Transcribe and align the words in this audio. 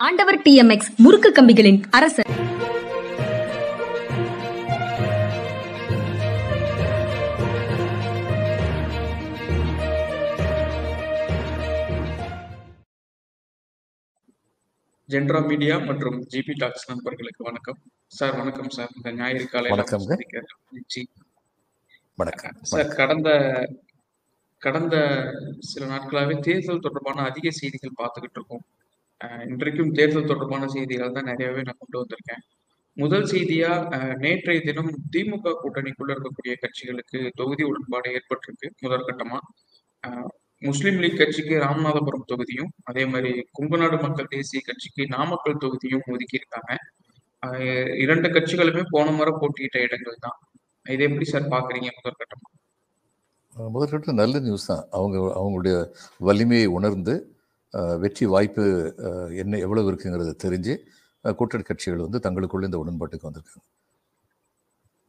ஆண்டவர் 0.00 0.38
டிஎம்எக்ஸ் 0.42 0.90
முறுக்கு 0.98 1.30
கம்பிகளின் 1.32 1.80
அரசர் 1.92 2.28
ஜென்ரா 15.08 15.40
மீடியா 15.46 15.76
மற்றும் 15.86 16.18
ஜிபி 16.32 16.54
டாக்ஸ் 16.58 16.88
நண்பர்களுக்கு 16.90 17.42
வணக்கம் 17.44 17.78
சார் 18.10 18.34
வணக்கம் 18.36 18.70
சார் 18.70 18.90
இந்த 18.96 19.10
ஞாயிறு. 19.12 19.46
சந்திக்க 19.92 20.42
மகிழ்ச்சி. 20.66 21.02
வணக்கம் 22.18 22.56
சார் 22.64 22.90
கடந்த 22.94 23.28
கடந்த 24.62 24.94
சில 25.68 25.84
நாட்களாகவே 25.86 26.34
தேர்தல் 26.40 26.84
தொடர்பான 26.86 27.24
அதிக 27.30 27.50
செய்திகள் 27.60 27.98
பார்த்துக்கிட்டு 28.00 28.38
இருக்கோம் 28.40 28.64
இன்றைக்கும் 29.52 29.92
தேர்தல் 29.98 30.28
தொடர்பான 30.30 30.66
செய்திகள் 30.74 31.16
தான் 31.16 31.28
நிறையவே 31.30 31.62
நான் 31.66 31.80
கொண்டு 31.80 31.98
வந்திருக்கேன். 32.00 32.42
முதல் 32.96 33.26
செய்தியா 33.32 33.70
நேற்றைய 34.22 34.60
தினம் 34.68 34.92
திமுக 35.14 35.52
கூட்டணிக்குள்ள 35.62 36.10
இருக்கக்கூடிய 36.14 36.54
கட்சிகளுக்கு 36.62 37.18
தொகுதி 37.40 37.62
உடன்பாடு 37.70 38.08
ஏற்பட்டிருக்கு 38.18 38.68
முதற்கட்டமா 38.84 39.38
முஸ்லிம் 40.62 40.98
லீக் 41.02 41.20
கட்சிக்கு 41.20 41.54
ராமநாதபுரம் 41.64 42.26
தொகுதியும் 42.30 42.70
அதே 42.90 43.04
மாதிரி 43.12 43.30
கும்பநாடு 43.58 43.96
மக்கள் 44.04 44.32
தேசிய 44.34 44.60
கட்சிக்கு 44.68 45.02
நாமக்கல் 45.14 45.62
தொகுதியும் 45.64 46.06
ஒதுக்கியிருக்காங்க. 46.12 46.72
இரண்டு 48.04 48.28
கட்சிகளுமே 48.34 48.82
போன 48.94 49.06
முறை 49.18 49.32
போட்டியிட்ட 49.42 49.78
இடங்கள் 49.86 50.22
தான். 50.26 50.38
இதை 50.86 51.04
எப்படி 51.08 51.28
சார் 51.32 51.52
பாக்குறீங்க 51.54 51.90
முதற்கட்டமா 51.98 52.48
முதற்கட்டம் 53.74 54.20
நல்ல 54.22 54.34
நியூஸ் 54.46 54.68
தான். 54.70 54.84
அவங்க 54.96 55.16
அவங்களுடைய 55.38 55.76
வலிமையை 56.28 56.68
உணர்ந்து 56.78 57.14
வெற்றி 58.02 58.24
வாய்ப்பு 58.32 58.64
என்ன 59.42 59.58
எவ்வளவு 59.64 59.88
இருக்குங்கிறத 59.90 60.32
தெரிஞ்சு 60.44 60.74
கூட்டணி 61.24 61.64
கட்சிகள் 61.68 62.04
வந்து 62.06 62.18
தங்களுக்குள்ள 62.26 62.68
இந்த 62.68 62.78
உடன்பாட்டுக்கு 62.82 63.28
வந்திருக்காங்க. 63.28 63.66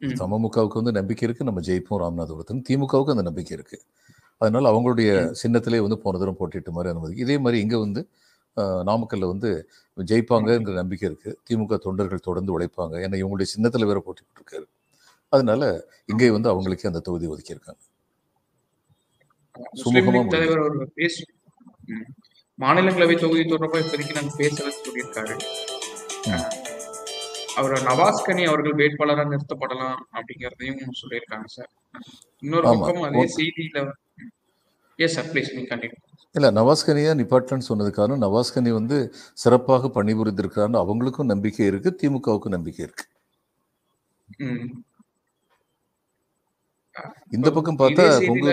தமமுகவுக்கு 0.02 0.80
வந்து 0.80 0.92
நம்பிக்கை 0.98 1.24
இருக்கு 1.26 1.46
நம்ம 1.48 1.60
ஜெயிப்போம் 1.68 2.00
ராமநாதபுரத்துக்கு 2.02 2.66
திமுகவுக்கு 2.68 3.14
அந்த 3.14 3.24
நம்பிக்கை 3.28 3.54
இருக்கு. 3.58 3.78
அதனால 4.40 4.70
அவங்களுடைய 4.72 5.10
சின்னத்திலே 5.42 5.80
வந்து 5.86 5.98
போன 6.04 6.18
தடவை 6.20 6.34
போட்டிட்டு 6.40 6.74
மாதிரி 6.76 6.92
அனுமதி. 6.92 7.14
இதே 7.24 7.36
மாதிரி 7.44 7.58
இங்க 7.64 7.76
வந்து 7.84 8.00
நாமக்கல்ல 8.88 9.26
வந்து 9.32 9.50
ஜெயிப்பாங்கங்கிற 9.96 10.74
நம்பிக்கை 10.80 11.06
இருக்கு. 11.10 11.30
திமுக 11.46 11.76
தொண்டர்கள் 11.86 12.26
தொடர்ந்து 12.28 12.54
உழைப்பாங்க. 12.56 12.94
ஏன்னா 13.04 13.16
இவங்களுடைய 13.20 13.48
சின்னத்துல 13.54 13.86
வேற 13.90 14.00
போட்டிட்டு 14.06 14.40
இருக்காரு 14.40 14.66
அதனால 15.32 15.62
இங்கே 16.12 16.28
வந்து 16.36 16.50
அவங்களுக்கே 16.52 16.90
அந்த 16.90 17.02
தொகுதி 17.06 17.26
ஒதுக்கியிருக்காங்க. 17.34 17.82
முஸ்லிம் 19.76 20.08
மாநிலங்களவை 22.62 23.16
தொகுதி 23.20 23.42
தொடர்பா 23.42 23.78
இப்போதைக்கு 23.82 24.14
நாங்க 24.14 24.32
பேசல 24.38 24.72
சொல்லியிருக்காரு. 24.82 25.36
அவர் 27.54 27.72
நவாஸ்கனி 27.72 28.44
அவர்கள் 28.48 28.74
வேட்பாளராக 28.74 29.30
நிறுத்தப்படலாம் 29.32 29.98
அப்படிங்கிறதையும் 30.12 30.94
சொல்லியிருக்காங்க 31.02 31.46
சார். 31.46 31.70
இன்னொரு. 32.38 32.66
பக்கம் 32.68 33.02
அதே 33.02 33.24
செய்தியில 33.36 33.90
எஸ் 34.98 35.14
சார் 35.14 35.24
ப்ளீஸ் 35.24 35.52
நீங்க 35.54 35.68
கண்டிப்பா 35.68 35.98
இல்ல 36.34 36.50
நவாஸ்கனியா 36.50 37.12
நிப்பாட்டலன்னு 37.20 37.68
சொன்னது 37.70 37.90
காரணம் 37.92 38.22
நவாஸ்கனி 38.22 38.70
வந்து 38.72 38.98
சிறப்பாக 39.32 39.90
பணிபுரிந்திருக்கிறான்னு 39.96 40.80
அவங்களுக்கும் 40.82 41.32
நம்பிக்கை 41.32 41.66
இருக்கு 41.66 41.90
திமுகவுக்கும் 42.02 42.56
நம்பிக்கை 42.56 42.84
இருக்கு. 42.84 43.04
ம். 44.38 44.84
இந்த 47.30 47.50
பக்கம் 47.50 47.78
பார்த்தா 47.78 48.04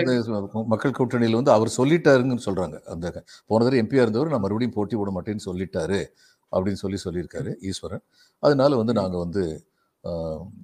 தேச- 0.08 0.28
மக்கள் 0.72 0.96
கூட்டணியில் 0.98 1.38
வந்து 1.38 1.50
அவர் 1.50 1.74
சொல்லிட்டாருங்கன்னு 1.76 2.46
சொல்றாங்க. 2.46 2.76
அந்த 2.92 3.06
போன 3.46 3.64
தடவை 3.64 3.80
எம்பியா 3.82 4.02
இருந்தவர் 4.04 4.28
நான் 4.28 4.40
மறுபடியும் 4.40 4.72
போட்டி 4.72 4.96
போட 4.96 5.10
மாட்டேன்னு 5.10 5.46
சொல்லிட்டாரு 5.46 6.00
அப்படின்னு 6.52 6.80
சொல்லி 6.82 6.98
சொல்லியிருக்காரு 7.04 7.50
ஈஸ்வரன். 7.70 8.04
அதனால 8.42 8.76
வந்து 8.76 8.92
நாங்க 8.92 9.18
வந்து 9.18 9.42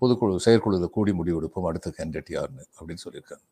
பொதுக்குழு 0.01 0.37
செயற்குழுவில் 0.37 0.91
கூடி 0.91 1.13
முடிவெடுப்போம் 1.13 1.69
அடுத்த 1.69 1.95
கேண்டிடேட் 1.99 2.33
யாருன்னு 2.37 2.65
அப்படின்னு 2.79 3.05
சொல்லியிருக்காங்க. 3.07 3.45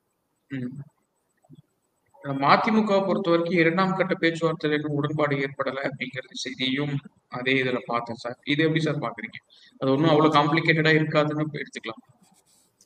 மதிமுக 2.42 3.06
பொறுத்த 3.06 3.30
வரைக்கும் 3.30 3.58
இரண்டாம் 3.58 3.96
கட்ட 3.96 4.14
பேச்சுவார்த்தையில் 4.20 4.76
இன்னும் 4.76 4.92
உடன்பாடு 4.92 5.36
ஏற்படலை 5.36 5.82
அப்படிங்கிறது 5.88 6.42
செய்தியும் 6.44 6.94
அதே 7.30 7.62
இதுல 7.62 7.78
பார்த்தேன் 7.86 8.16
சார். 8.16 8.38
இது 8.44 8.62
எப்படி 8.62 8.82
சார் 8.82 8.98
பாக்குறீங்க 8.98 9.38
அது 9.80 9.90
ஒன்றும் 9.90 10.10
அவ்வளவு 10.10 10.34
காம்ப்ளிகேட்டடா 10.36 10.92
இருக்காதுன்னு 10.98 11.62
எடுத்துக்கலாம். 11.62 12.02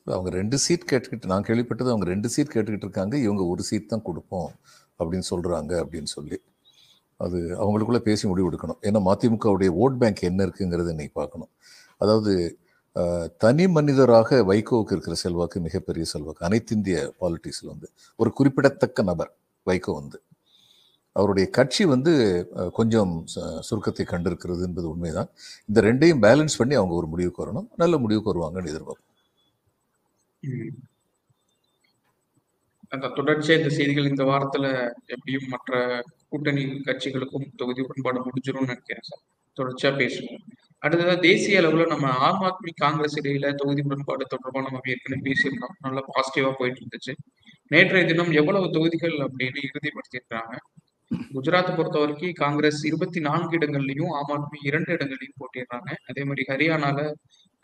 அவங்க 0.04 0.30
ரெண்டு 0.30 0.58
சீட் 0.58 0.88
கேட்டுக்கிட்டு 0.92 1.26
நான் 1.26 1.42
கேள்விப்பட்டது 1.42 1.82
அவங்க 1.82 2.04
ரெண்டு 2.04 2.28
சீட் 2.28 2.50
கேட்டுக்கிட்டு 2.54 2.76
இருக்காங்க 2.76 3.16
இவங்க 3.16 3.44
ஒரு 3.44 3.62
சீட் 3.62 3.88
தான் 3.88 4.02
கொடுப்போம் 4.02 4.52
அப்படின்னு 4.98 5.22
சொல்கிறாங்க 5.30 5.84
அப்படின்னு 5.84 6.04
சொல்லி. 6.04 6.40
அது 7.16 7.38
அவங்களுக்குள்ள 7.38 7.98
பேசி 7.98 8.28
முடிவு 8.28 8.50
எடுக்கணும். 8.50 8.84
ஏன்னா 8.84 9.02
மதிமுகவுடைய 9.04 9.74
ஓட் 9.84 9.96
பேங்க் 9.96 10.20
என்ன 10.20 10.46
இருக்குங்கிறத 10.46 10.88
இன்னைக்கு 10.88 11.10
பார்க்கணும். 11.12 11.48
அதாவது 11.98 12.58
தனி 13.38 13.68
மனிதராக 13.68 14.42
வைகோவுக்கு 14.42 14.92
இருக்கிற 14.92 15.14
செல்வாக்கு 15.14 15.60
மிகப்பெரிய 15.60 16.04
செல்வாக்கு. 16.04 16.46
அனைத்திந்திய 16.46 17.10
பாலிட்டிக்ஸில் 17.20 17.66
வந்து. 17.66 17.90
ஒரு 18.16 18.32
குறிப்பிடத்தக்க 18.32 19.02
நபர் 19.02 19.36
வைகோ 19.66 19.94
வந்து. 19.94 20.22
அவருடைய 21.12 21.50
கட்சி 21.50 21.84
வந்து 21.84 22.46
கொஞ்சம் 22.72 23.24
ச- 23.36 23.58
சுருக்கத்தை 23.58 24.06
கண்டிருக்கிறது 24.06 24.62
என்பது 24.62 24.88
உண்மைதான். 24.88 25.28
இந்த 25.66 25.80
ரெண்டையும் 25.80 26.18
பேலன்ஸ் 26.18 26.58
பண்ணி 26.58 26.74
அவங்க 26.74 26.94
ஒரு 26.94 27.06
முடிவுக்கு 27.06 27.46
வரணும். 27.46 27.68
நல்ல 27.76 27.98
முடிவுக்கு 27.98 28.34
வருவாங்கன்னு 28.34 28.64
எதிர்பார்ப்போம். 28.64 29.07
அந்த 32.92 33.06
தொடர்ச்சியா 33.06 33.56
இந்த 33.56 33.68
செய்திகள் 33.68 34.08
இந்த 34.08 34.24
வாரத்துல 34.24 34.66
எப்படியும் 35.06 35.48
மற்ற 35.48 36.02
கூட்டணி 36.28 36.64
கட்சிகளுக்கும் 36.64 37.48
தொகுதி 37.56 37.80
உடன்பாடு 37.82 38.20
முடிஞ்சிரும்னு 38.20 38.68
நினைக்கிறேன் 38.68 39.08
சார். 39.08 39.24
தொடர்ச்சியா 39.56 39.90
பேசுவோம். 40.02 40.42
அடுத்ததாக 40.78 41.20
தேசிய 41.20 41.60
அளவுல 41.60 41.86
நம்ம 41.86 42.08
ஆம் 42.10 42.42
ஆத்மி 42.42 42.70
காங்கிரஸ் 42.76 43.16
இடையில 43.20 43.54
தொகுதி 43.54 43.82
உடன்பாடு 43.82 44.24
தொடர்பாக 44.26 44.64
நம்ம 44.70 44.80
ஏற்கனவே 44.84 45.22
பேசியிருந்தோம் 45.28 45.76
நல்லா 45.78 46.02
பாசிட்டிவா 46.08 46.52
போயிட்டு 46.58 46.82
இருந்துச்சு. 46.82 47.14
நேற்றைய 47.70 48.06
தினம் 48.06 48.30
எவ்வளவு 48.30 48.70
தொகுதிகள் 48.70 49.16
அப்படின்னு 49.26 49.60
இறுதிப்படுத்திருக்காங்க 49.68 50.54
குஜராத் 51.34 51.76
பொறுத்த 51.76 51.98
வரைக்கும் 51.98 52.32
காங்கிரஸ் 52.32 52.80
இருபத்தி 52.84 53.20
நான்கு 53.20 53.58
இடங்கள்லயும் 53.58 54.10
ஆம் 54.18 54.32
ஆத்மி 54.36 54.58
இரண்டு 54.62 54.92
இடங்கள்லயும் 54.92 55.38
போட்டிடுறாங்க 55.40 55.90
அதே 56.06 56.24
மாதிரி 56.24 56.44
ஹரியானால 56.48 57.12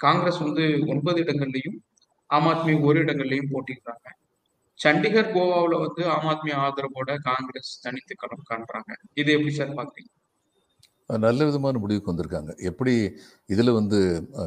காங்கிரஸ் 0.00 0.38
வந்து 0.38 0.84
ஒன்பது 0.86 1.22
இடங்கள்லயும் 1.22 1.76
ஆம் 2.34 2.48
ஆத்மி 2.50 2.74
ஒரு 2.88 2.98
இடங்கள்லையும் 3.04 3.52
போட்டிடுறாங்க 3.54 4.08
சண்டிகர் 4.80 5.32
கோவாவில் 5.34 5.76
வந்து 5.84 6.02
ஆம் 6.14 6.28
ஆத்மி 6.32 6.52
ஆதரவோட 6.64 7.10
காங்கிரஸ் 7.28 7.72
தனித்து 7.84 8.14
களம் 8.22 8.46
காண்றாங்க. 8.50 8.90
இது 9.20 9.28
எப்படி 9.36 9.52
சார் 9.58 9.76
பாக்குறீங்க? 9.78 10.10
நல்ல 11.26 11.40
விதமான 11.48 11.78
முடிவுக்கு 11.82 12.10
வந்திருக்காங்க. 12.12 12.50
எப்படி 12.68 12.92
இதில் 13.52 13.76
வந்து 13.78 13.98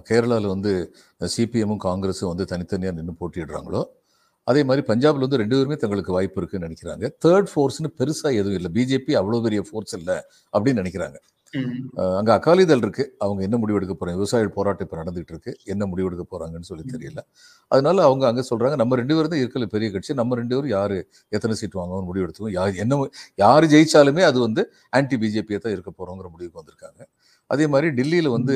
கேரளாவில் 0.09 0.53
வந்து 0.53 0.71
சிபிஎம்மும் 1.35 1.83
காங்கிரஸும் 1.87 2.31
வந்து 2.31 2.45
தனித்தனியாக 2.51 2.97
நின்று 2.97 3.15
போட்டிடுறாங்களோ 3.19 3.81
அதே 4.51 4.61
மாதிரி 4.67 4.83
பஞ்சாபில் 4.89 5.25
வந்து 5.25 5.39
ரெண்டு 5.41 5.55
பேருமே 5.57 5.77
தங்களுக்கு 5.81 6.15
வாய்ப்பு 6.15 6.39
இருக்குன்னு 6.41 6.67
நினைக்கிறாங்க. 6.67 7.05
தேர்ட் 7.25 7.49
ஃபோர்ஸ்னு 7.53 7.89
பெருசாக 7.99 8.39
எதுவும் 8.41 8.57
இல்லை. 8.59 8.69
பிஜேபி 8.77 9.13
அவ்வளோ 9.21 9.39
பெரிய 9.47 9.61
ஃபோர்ஸ் 9.69 9.95
இல்லை 9.99 10.17
அப்படின்னு 10.53 10.81
நினைக்கிறாங்க. 10.83 11.17
அங்க 12.19 12.31
அகாலிதள் 12.37 12.81
இருக்கு. 12.83 13.03
அவங்க 13.23 13.41
என்ன 13.47 13.57
முடிவு 13.61 13.77
எடுக்க 13.79 13.93
போறாங்க? 13.99 14.17
விவசாயிகள் 14.21 14.53
போராட்டம் 14.57 14.85
இப்போ 14.87 14.97
நடந்துட்டு 15.01 15.33
இருக்கு. 15.33 15.51
என்ன 15.73 15.83
முடிவு 15.91 16.07
எடுக்க 16.09 16.25
போறாங்கன்னு 16.33 16.69
சொல்லி 16.69 16.85
தெரியல. 16.93 17.21
அதனால 17.71 18.03
அவங்க 18.07 18.23
அங்க 18.31 18.43
சொல்றாங்க 18.49 18.75
நம்ம 18.81 18.97
ரெண்டு 19.01 19.15
பேரும் 19.15 19.31
தான் 19.33 19.41
இருக்கல 19.43 19.67
பெரிய 19.75 19.89
கட்சி. 19.95 20.13
நம்ம 20.21 20.35
ரெண்டு 20.41 20.53
பேரும் 20.55 20.73
யாரு 20.77 20.97
எத்தனை 21.37 21.55
சீட் 21.61 21.79
வாங்குவோம் 21.81 22.07
முடிவு 22.09 22.25
எடுத்துவோம் 22.27 22.53
யார் 22.57 22.81
என்ன 22.85 22.99
யாரு 23.43 23.67
ஜெயிச்சாலுமே 23.73 24.25
அது 24.29 24.39
வந்து 24.47 24.63
ஆன்டி 24.99 25.17
பிஜேபியை 25.23 25.59
தான் 25.65 25.75
இருக்க 25.77 25.93
போறோங்கிற 25.99 26.29
முடிவுக்கு 26.35 26.61
வந்திருக்காங்க. 26.61 27.01
அதே 27.53 27.65
மாதிரி 27.73 27.89
டெல்லியில 27.99 28.29
வந்து 28.37 28.55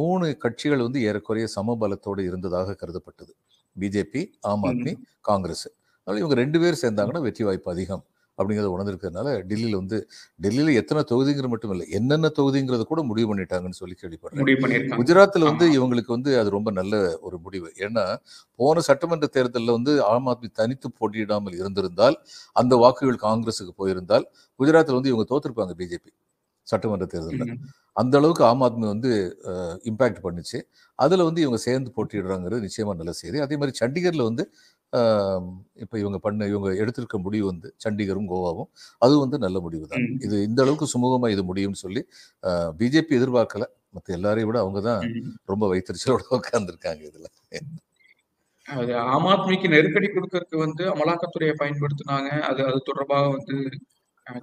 மூணு 0.00 0.26
கட்சிகள் 0.44 0.86
வந்து 0.86 1.00
ஏறக்குறைய 1.08 1.46
சமபலத்தோடு 1.56 2.22
இருந்ததாக 2.30 2.76
கருதப்பட்டது. 2.80 3.32
பிஜேபி 3.76 4.22
ஆம் 4.50 4.64
ஆத்மி 4.70 4.92
காங்கிரஸ். 5.28 5.68
அதனால 6.00 6.20
இவங்க 6.22 6.36
ரெண்டு 6.42 6.58
பேர் 6.62 6.82
சேர்ந்தாங்கன்னா 6.82 7.22
வெற்றி 7.26 7.42
வாய்ப்பு 7.48 7.70
அதிகம். 7.72 8.02
அப்படிங்கிறத 8.38 8.70
உணர்ந்திருக்கிறதுனால 8.74 9.28
டெல்லியில 9.50 9.78
வந்து 9.80 9.98
டெல்லியில 10.44 10.74
எத்தனை 10.80 11.00
தொகுதிங்கிறது 11.10 11.50
மட்டும் 11.54 11.72
இல்லை 11.74 11.86
என்னென்ன 11.98 12.30
தொகுதிங்கிறத 12.38 12.86
கூட 12.92 13.02
முடிவு 13.10 13.28
பண்ணிட்டாங்கன்னு 13.30 13.80
சொல்லி 13.80 13.96
கேள்விப்படுறேன். 14.02 14.88
குஜராத்ல 15.00 15.46
வந்து. 15.50 15.66
இவங்களுக்கு 15.76 16.12
வந்து 16.16 16.32
அது 16.40 16.56
ரொம்ப 16.56 16.70
நல்ல 16.80 17.02
ஒரு 17.26 17.38
முடிவு. 17.44 17.68
ஏன்னா 17.86 18.04
போன 18.60 18.84
சட்டமன்ற 18.88 19.28
தேர்தலில் 19.36 19.76
வந்து 19.78 19.94
ஆம் 20.12 20.28
ஆத்மி 20.32 20.50
தனித்து 20.60 20.90
போட்டியிடாமல் 20.98 21.58
இருந்திருந்தால் 21.60 22.18
அந்த 22.62 22.76
வாக்குகள் 22.84 23.22
காங்கிரஸுக்கு 23.28 23.74
போயிருந்தால் 23.82 24.26
குஜராத்தில் 24.60 24.98
வந்து 24.98 25.12
இவங்க 25.12 25.26
தோத்திருப்பாங்க 25.32 25.74
பிஜேபி 25.82 26.12
சட்டமன்ற 26.66 27.06
தேர்தலில். 27.12 27.54
அந்த 28.00 28.14
அளவுக்கு 28.20 28.42
ஆம் 28.48 28.62
ஆத்மி 28.66 28.86
வந்து 28.94 29.10
இம்பேக்ட் 29.90 30.20
பண்ணுச்சு. 30.26 30.58
அதில் 30.98 31.24
வந்து 31.28 31.40
இவங்க 31.44 31.58
சேர்ந்து 31.64 31.90
போட்டியிடுறாங்கிறது 31.96 32.60
நிச்சயமா 32.66 32.92
நல்ல 33.00 33.12
செய்தி. 33.20 33.38
அதே 33.46 33.56
மாதிரி 33.60 33.74
சண்டிகரில் 33.80 34.24
வந்து 34.28 34.44
இப்போ 35.82 35.96
இவங்க 36.02 36.18
பண்ண 36.26 36.48
இவங்க 36.52 36.70
எடுத்திருக்க 36.82 37.18
முடிவு 37.26 37.46
வந்து 37.50 37.68
சண்டிகரும் 37.84 38.28
கோவாவும். 38.32 38.68
அது 39.02 39.14
வந்து 39.24 39.36
நல்ல 39.44 39.58
முடிவு 39.66 39.86
தான் 39.92 40.06
இது 40.26 40.36
இந்த 40.48 40.60
அளவுக்கு 40.64 40.88
சுமூகமா 40.94 41.28
இது 41.34 41.44
முடியும்னு 41.50 41.82
சொல்லி 41.84 42.02
பிஜேபி 42.80 43.14
எதிர்பார்க்கல. 43.20 43.66
மற்ற 43.96 44.08
எல்லாரையும் 44.18 44.50
விட 44.50 44.58
அவங்க 44.64 44.80
தான். 44.88 45.02
ரொம்ப 45.52 45.64
வைத்தறிச்சலோட 45.72 46.22
உட்காந்துருக்காங்க 46.38 47.02
இதுல. 47.10 47.26
அது 48.66 48.92
ஆம் 49.14 49.26
ஆத்மிக்கு 49.32 49.68
நெருக்கடி 49.74 50.08
கொடுக்கறதுக்கு 50.10 50.58
வந்து 50.66 50.84
அமலாக்கத்துறையை 50.92 51.54
பயன்படுத்தினாங்க. 51.62 52.30
அது 52.50 52.60
அது 52.70 52.78
தொடர்பாக 52.90 53.26
வந்து 53.36 53.56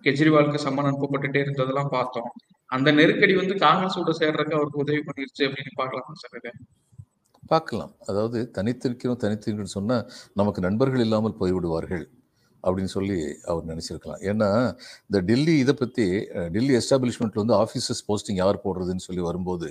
கெஜ்ரிவாலுக்கு 0.05 0.61
சம்மன் 0.65 0.89
அனுப்பப்பட்டுட்டே 0.89 1.41
இருந்ததெல்லாம் 1.45 1.93
பார்த்தோம். 1.97 2.31
அந்த 2.69 2.89
நெருக்கடி 2.99 3.35
வந்து 3.41 3.55
காங்கிரஸோட 3.65 4.13
சேர்றதுக்கு 4.21 4.57
அவருக்கு 4.59 4.83
உதவி 4.85 5.01
பண்ணிருச்சு 5.07 5.43
அப்படின்னு 5.49 5.73
பார்க்கலாமா 5.81 6.15
சார் 6.23 6.39
பார்க்கலாம். 7.53 7.91
அதாவது 8.09 8.39
தனித்திருக்கிறோம் 8.57 9.19
தனித்திருக்கிறோம் 9.25 9.75
சொன்னால் 9.77 10.05
நமக்கு 10.41 10.59
நண்பர்கள் 10.67 11.03
இல்லாமல் 11.07 11.37
போய்விடுவார்கள் 11.41 12.05
அப்படின்னு 12.63 12.91
சொல்லி 12.95 13.17
அவர் 13.49 13.67
நினச்சிருக்கலாம். 13.71 14.21
ஏன்னா 14.29 14.47
இந்த 15.07 15.19
டெல்லி 15.29 15.53
இதை 15.63 15.73
பற்றி 15.81 16.05
டெல்லி 16.55 16.73
எஸ்டாப்ளிஷ்மெண்ட்டில் 16.79 17.41
வந்து 17.43 17.55
ஆஃபீஸர்ஸ் 17.63 18.01
போஸ்டிங் 18.07 18.39
யார் 18.43 18.63
போடுறதுன்னு 18.65 19.05
சொல்லி 19.07 19.21
வரும்போது 19.27 19.67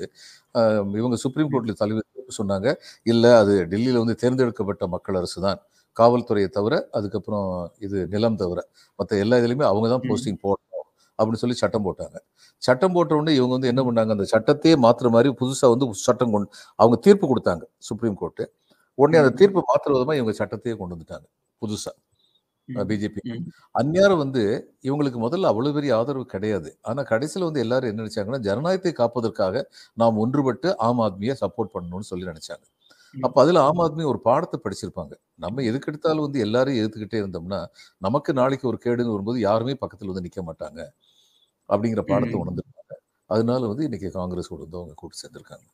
இவங்க 1.00 1.18
சுப்ரீம் 1.24 1.50
கோர்ட்டில் 1.54 1.80
தலைவர் 1.82 2.38
சொன்னாங்க 2.40 2.68
இல்லை 3.12 3.32
அது 3.42 3.54
டெல்லியில் 3.72 4.00
வந்து 4.02 4.16
தேர்ந்தெடுக்கப்பட்ட 4.22 4.86
மக்கள் 4.94 5.18
அரசு 5.20 5.38
தான். 5.48 5.60
காவல்துறையை 5.96 6.48
தவிர 6.56 6.74
அதுக்கப்புறம் 6.98 7.46
இது 7.86 7.98
நிலம் 8.14 8.40
தவிர 8.42 8.60
மற்ற 8.98 9.12
எல்லா 9.24 9.38
இதுலையுமே 9.42 9.66
அவங்க 9.70 9.86
தான். 9.94 10.04
போஸ்டிங் 10.08 10.40
போடணும். 10.46 10.77
அப்படின்னு 11.18 11.42
சொல்லி 11.42 11.58
சட்டம் 11.60 11.86
போட்டாங்க. 11.86 12.16
சட்டம் 12.62 12.94
போட்ட 12.94 13.12
உடனே 13.18 13.34
இவங்க 13.38 13.54
வந்து 13.56 13.70
என்ன 13.72 13.82
பண்ணாங்க? 13.88 14.12
அந்த 14.16 14.26
சட்டத்தையே 14.34 14.76
மாற்றுற 14.84 15.10
மாதிரி 15.16 15.30
புதுசாக 15.40 15.72
வந்து 15.74 15.86
சட்டம் 16.04 16.34
கொண்டு 16.34 16.50
அவங்க 16.78 16.98
தீர்ப்பு 17.06 17.28
கொடுத்தாங்க 17.32 17.64
சுப்ரீம் 17.88 18.18
கோர்ட்டு 18.20 18.46
உடனே 18.98 19.18
அந்த. 19.20 19.32
தீர்ப்பு 19.40 19.62
மாற்றுற 19.70 19.92
விதமாக 19.96 20.18
இவங்க 20.20 20.34
சட்டத்தையே 20.40 20.76
கொண்டு 20.78 20.94
வந்துட்டாங்க 20.96 21.26
புதுசாக. 21.62 21.96
பிஜேபி. 22.68 23.20
ம். 23.30 23.44
அந்நேரம் 23.74 24.20
வந்து 24.22 24.42
இவங்களுக்கு 24.84 25.20
முதல்ல 25.24 25.50
அவ்வளவு 25.52 25.76
பெரிய 25.76 25.92
ஆதரவு 25.98 26.24
கிடையாது. 26.32 26.70
ஆனா 26.88 27.02
கடைசியில் 27.10 27.46
வந்து 27.46 27.62
எல்லாரும் 27.64 27.90
என்ன 27.90 28.02
நினைச்சாங்கன்னா 28.02 28.40
ஜனநாயகத்தை 28.46 28.92
காப்பதற்காக 28.98 29.62
நாம் 29.96 30.20
ஒன்றுபட்டு 30.24 30.70
ஆம் 30.86 31.02
ஆத்மியை 31.06 31.36
சப்போர்ட் 31.42 31.74
பண்ணணும்னு 31.76 32.10
சொல்லி 32.10 32.26
நினைச்சாங்க. 32.30 32.64
அப்ப 33.14 33.36
அதுல 33.42 33.60
ஆம் 33.68 33.80
ஆத்மி 33.84 34.04
ஒரு 34.10 34.20
பாடத்தை 34.26 34.58
படிச்சிருப்பாங்க. 34.64 35.14
நம்ம 35.38 35.62
எதுக்கெடுத்தாலும் 35.70 36.26
வந்து 36.26 36.40
எல்லாரையும் 36.46 36.80
எதிர்த்துக்கிட்டே 36.82 37.20
இருந்தோம்னா 37.22 37.60
நமக்கு 38.02 38.32
நாளைக்கு 38.40 38.66
ஒரு 38.72 38.78
கேடுன்னு 38.84 39.14
வரும்போது 39.14 39.40
யாருமே 39.42 39.74
பக்கத்துல 39.82 40.12
வந்து 40.12 40.26
நிக்க 40.26 40.42
மாட்டாங்க. 40.48 40.80
அப்படிங்கிற 41.68 42.02
பாடத்தை 42.10 42.36
ம். 42.36 42.42
உணர்ந்திருப்பாங்க 42.42 42.94
அதனால 43.30 43.66
வந்து 43.66 43.84
இன்னைக்கு 43.84 44.08
காங்கிரஸ் 44.12 44.52
கூட 44.52 44.62
வந்து 44.62 44.80
அவங்க 44.80 44.94
கூட்டு 44.94 45.20
சேர்ந்திருக்காங்க. 45.22 45.66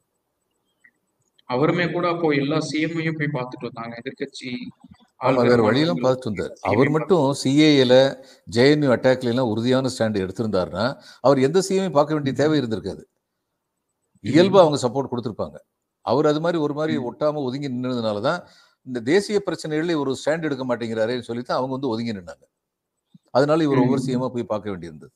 அவருமே 1.50 1.84
கூட 1.92 2.06
அப்போ 2.08 2.28
எல்லா 2.34 2.58
சிஎம்ஐயும் 2.68 3.18
போய் 3.18 3.34
பார்த்துட்டு 3.34 3.68
வந்தாங்க. 3.68 3.94
எதிர்க்கட்சி 4.00 4.50
ஆமா 5.20 5.28
ஆளுகிற 5.30 5.50
வேற 5.50 5.62
வழியெல்லாம் 5.66 6.02
பார்த்துட்டு 6.04 6.30
வந்தார். 6.30 6.52
அவர் 6.70 6.90
மட்டும் 6.90 7.26
சிஏஏல 7.42 7.94
ஜேஎன்யூ 8.48 8.90
அட்டாக்ல 8.94 9.32
எல்லாம் 9.32 9.50
உறுதியான 9.52 9.90
ஸ்டாண்ட் 9.94 10.22
எடுத்திருந்தாருன்னா 10.24 10.84
அவர் 11.24 11.38
எந்த 11.38 11.58
சிஎம்ஐ 11.60 11.90
பார்க்க 11.90 12.16
வேண்டிய 12.16 12.34
தேவை 12.34 12.56
இருந்திருக்காது. 12.60 13.02
இயல்பா 14.24 14.60
அவங்க 14.60 14.78
சப்போர்ட் 14.84 15.12
கொடுத்திருப்பாங்க. 15.12 15.56
அவர் 16.04 16.26
அது 16.26 16.40
மாதிரி 16.40 16.58
ஒரு 16.58 16.74
மாதிரி. 16.74 16.94
ஒட்டாம 17.08 17.42
ஒதுங்கி 17.44 17.68
நின்னதுனால 17.68 18.20
தான் 18.20 18.40
இந்த 18.86 19.00
தேசிய 19.04 19.38
பிரச்சனைகளில் 19.46 20.00
ஒரு 20.02 20.12
ஸ்டாண்ட் 20.20 20.44
எடுக்க 20.44 20.64
மாட்டேங்கிறாரேன்னு 20.64 21.28
சொல்லி 21.28 21.42
தான் 21.42 21.58
அவங்க 21.58 21.74
வந்து 21.74 21.88
ஒதுங்கி 21.88 22.12
நின்னாங்க. 22.12 22.44
அதனால 23.34 23.62
இவர். 23.62 23.82
ஒவ்வொரு 23.84 24.02
சிஎம்மா 24.06 24.28
போய் 24.34 24.50
பார்க்க 24.52 24.72
வேண்டியிருந்தது. 24.72 25.12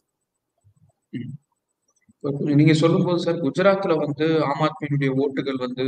நீங்க 2.59 2.75
சொல்லும்போது 2.75 3.19
சார் 3.19 3.43
குஜராத்ல 3.43 3.97
வந்து 4.05 4.27
ஆம் 4.45 4.63
ஆத்மியினுடைய 4.65 5.11
ஓட்டுகள் 5.25 5.61
வந்து 5.67 5.85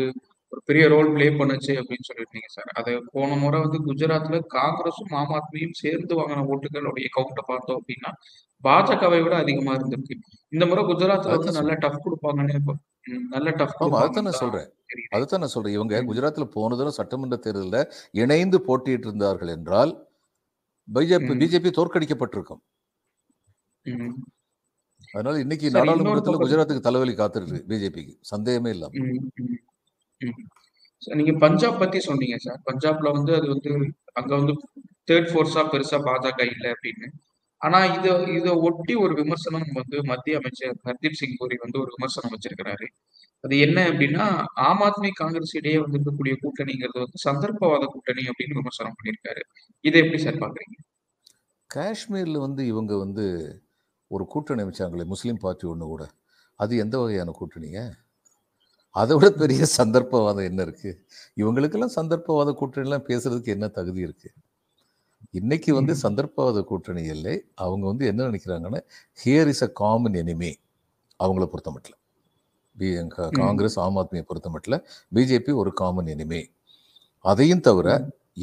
ஒரு 0.53 0.61
பெரிய 0.65 0.85
ரோல் 0.89 1.11
ப்ளே 1.13 1.27
பண்ணுச்சு 1.31 1.73
அப்படின்னு 1.81 2.07
சொல்லியிருந்தீங்க 2.09 2.49
சார். 2.55 2.71
அது 2.73 2.93
போன 3.13 3.37
முறை 3.37 3.59
வந்து 3.61 3.79
குஜராத்ல 3.89 4.39
காங்கிரஸும் 4.55 5.13
ஆம் 5.21 5.33
ஆத்மியும் 5.37 5.79
சேர்ந்து 5.83 6.15
வாங்கின 6.21 6.45
ஓட்டுகளுடைய 6.53 7.09
கவுண்ட்டை 7.17 7.45
பார்த்தோம் 7.47 7.79
அப்படின்னா 7.81 8.11
பாஜகவை 8.65 9.19
விட 9.23 9.35
அதிகமா 9.37 9.75
இருந்திருக்கு. 9.75 10.17
இந்த 10.49 10.65
முறை 10.67 10.83
குஜராத்ல 10.85 11.35
வந்து 11.37 11.53
நல்ல 11.53 11.75
டஃப் 11.75 12.03
கொடுப்பாங்கன்னு 12.07 12.57
நல்ல 13.35 13.51
டஃப் 13.51 13.77
ஆமா 13.83 13.99
அதைத்தான் 13.99 14.15
கொடுப்பாங்கன்னு 14.15 14.15
நான் 14.15 14.31
தான் 14.31 14.41
சொல்றேன். 14.43 14.69
நான் 15.45 15.55
சொல்றேன். 15.55 15.75
இவங்க. 15.77 16.03
குஜராத்ல 16.11 16.47
போன 16.57 16.75
தடவை 16.75 16.95
சட்டமன்ற 16.99 17.37
தேர்தலில் 17.37 17.93
இணைந்து 18.23 18.59
போட்டியிட்டு 18.67 19.09
இருந்தார்கள் 19.11 19.53
என்றால் 19.57 19.93
பிஜேபி. 20.89 21.33
பிஜேபி 21.43 21.71
தோற்கடிக்கப்பட்டிருக்கும். 21.79 22.63
அதனால 25.15 25.39
இன்னைக்கு 25.39 25.69
நாடாளுமன்றத்துல 25.71 26.41
குஜராத்துக்கு 26.43 26.81
தலைவலி 26.81 27.15
காத்துருக்கு 27.15 27.61
பிஜேபிக்கு. 27.71 28.15
சந்தேகமே 28.31 28.71
இல்லாம. 28.71 28.93
நீங்க 31.03 31.33
பஞ்சாப் 31.39 31.79
பத்தி 31.79 31.99
சொன்னீங்க 32.01 32.37
சார். 32.39 32.61
பஞ்சாப்ல 32.67 33.11
வந்து 33.13 33.33
அது 33.35 33.49
வந்து 33.49 33.71
அங்க 34.13 34.33
வந்து 34.37 34.55
தேர்ட் 35.09 35.31
ஃபோர்ஸா 35.31 35.63
பெருசா 35.73 35.99
பாஜக 36.07 36.41
இல்ல 36.53 36.67
அப்படின்னு. 36.75 37.07
ஆனா 37.61 37.79
இத 37.97 38.07
இத 38.33 38.51
ஒட்டி 38.61 38.95
ஒரு 38.97 39.15
விமர்சனம் 39.15 39.67
வந்து 39.75 39.97
மத்திய 40.05 40.37
அமைச்சர் 40.37 40.77
ஹர்தீப் 40.87 41.19
சிங் 41.21 41.39
பூரி 41.39 41.57
வந்து 41.61 41.79
ஒரு 41.81 41.91
விமர்சனம் 41.97 42.33
வச்சிருக்கிறாரு. 42.35 42.87
அது 43.45 43.55
என்ன 43.59 43.79
அப்படின்னா 43.91 44.25
ஆம் 44.61 44.83
ஆத்மி 44.87 45.11
காங்கிரஸ் 45.15 45.57
இடையே 45.57 45.79
வந்து 45.79 45.99
இருக்கக்கூடிய 45.99 46.35
கூட்டணிங்கிறது 46.43 46.99
வந்து 46.99 47.21
சந்தர்ப்பவாத 47.27 47.85
கூட்டணி 47.87 48.23
அப்படின்னு 48.31 48.59
விமர்சனம் 48.61 48.97
பண்ணியிருக்காரு. 48.99 49.43
இதை 49.85 50.01
எப்படி 50.01 50.21
சார் 50.23 50.43
பாக்குறீங்க? 50.45 50.77
காஷ்மீர்ல 51.71 52.39
வந்து 52.39 52.63
இவங்க 52.67 52.93
வந்து 52.97 53.27
ஒரு 54.11 54.25
கூட்டணி 54.33 54.63
அமைச்சாங்களே 54.65 55.05
முஸ்லீம் 55.13 55.41
பார்ட்டி 55.43 55.67
ஒன்று 55.67 55.87
கூட. 55.87 56.05
அது 56.61 56.73
எந்த 56.77 56.97
வகையான 56.99 57.35
கூட்டணிங்க? 57.39 57.81
அதை 58.95 59.15
விட 59.17 59.29
பெரிய 59.43 59.63
சந்தர்ப்பவாதம் 59.79 60.49
என்ன 60.51 60.63
இருக்கு? 60.63 60.91
இவங்களுக்கெல்லாம் 61.37 61.97
சந்தர்ப்பவாத 61.99 62.51
கூட்டணிலாம் 62.61 63.07
பேசுறதுக்கு 63.11 63.55
என்ன 63.57 63.67
தகுதி 63.79 64.01
இருக்கு? 64.01 64.31
இன்னைக்கு 65.41 65.71
வந்து. 65.79 65.95
சந்தர்ப்பவாத 66.05 66.61
கூட்டணி 66.65 67.03
இல்லை. 67.17 67.35
அவங்க 67.65 67.85
வந்து 67.87 68.05
என்ன 68.07 68.27
நினைக்கிறாங்கன்னா 68.31 68.81
here 69.19 69.51
is 69.55 69.65
a 69.69 69.71
common 69.83 70.19
enemy 70.23 70.53
அவங்கள 71.21 71.47
பொறுத்த 71.47 71.71
மட்டும். 71.71 71.99
பி. 72.77 72.89
காங்கிரஸ் 73.41 73.79
ஆம் 73.85 73.99
ஆத்மியை 74.03 74.25
பொறுத்த 74.31 74.51
மட்டும் 74.51 74.83
பிஜேபி 75.17 75.53
ஒரு 75.63 75.73
காமன் 75.75 76.11
எனிமி 76.15 76.43
அதையும் 77.25 77.65
தவிர. 77.69 77.89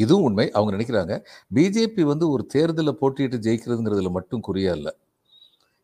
இதுவும் 0.04 0.26
உண்மை. 0.30 0.46
அவங்க 0.56 0.72
நினைக்கிறாங்க 0.76 1.16
பிஜேபி 1.56 2.04
வந்து 2.12 2.26
ஒரு 2.36 2.44
தேர்தலில் 2.56 3.00
போட்டியிட்டு 3.02 3.38
ஜெயிக்கிறதுங்கிறதுல 3.48 4.12
மட்டும் 4.18 4.46
குறியா 4.50 4.74
இல்லை. 4.80 4.94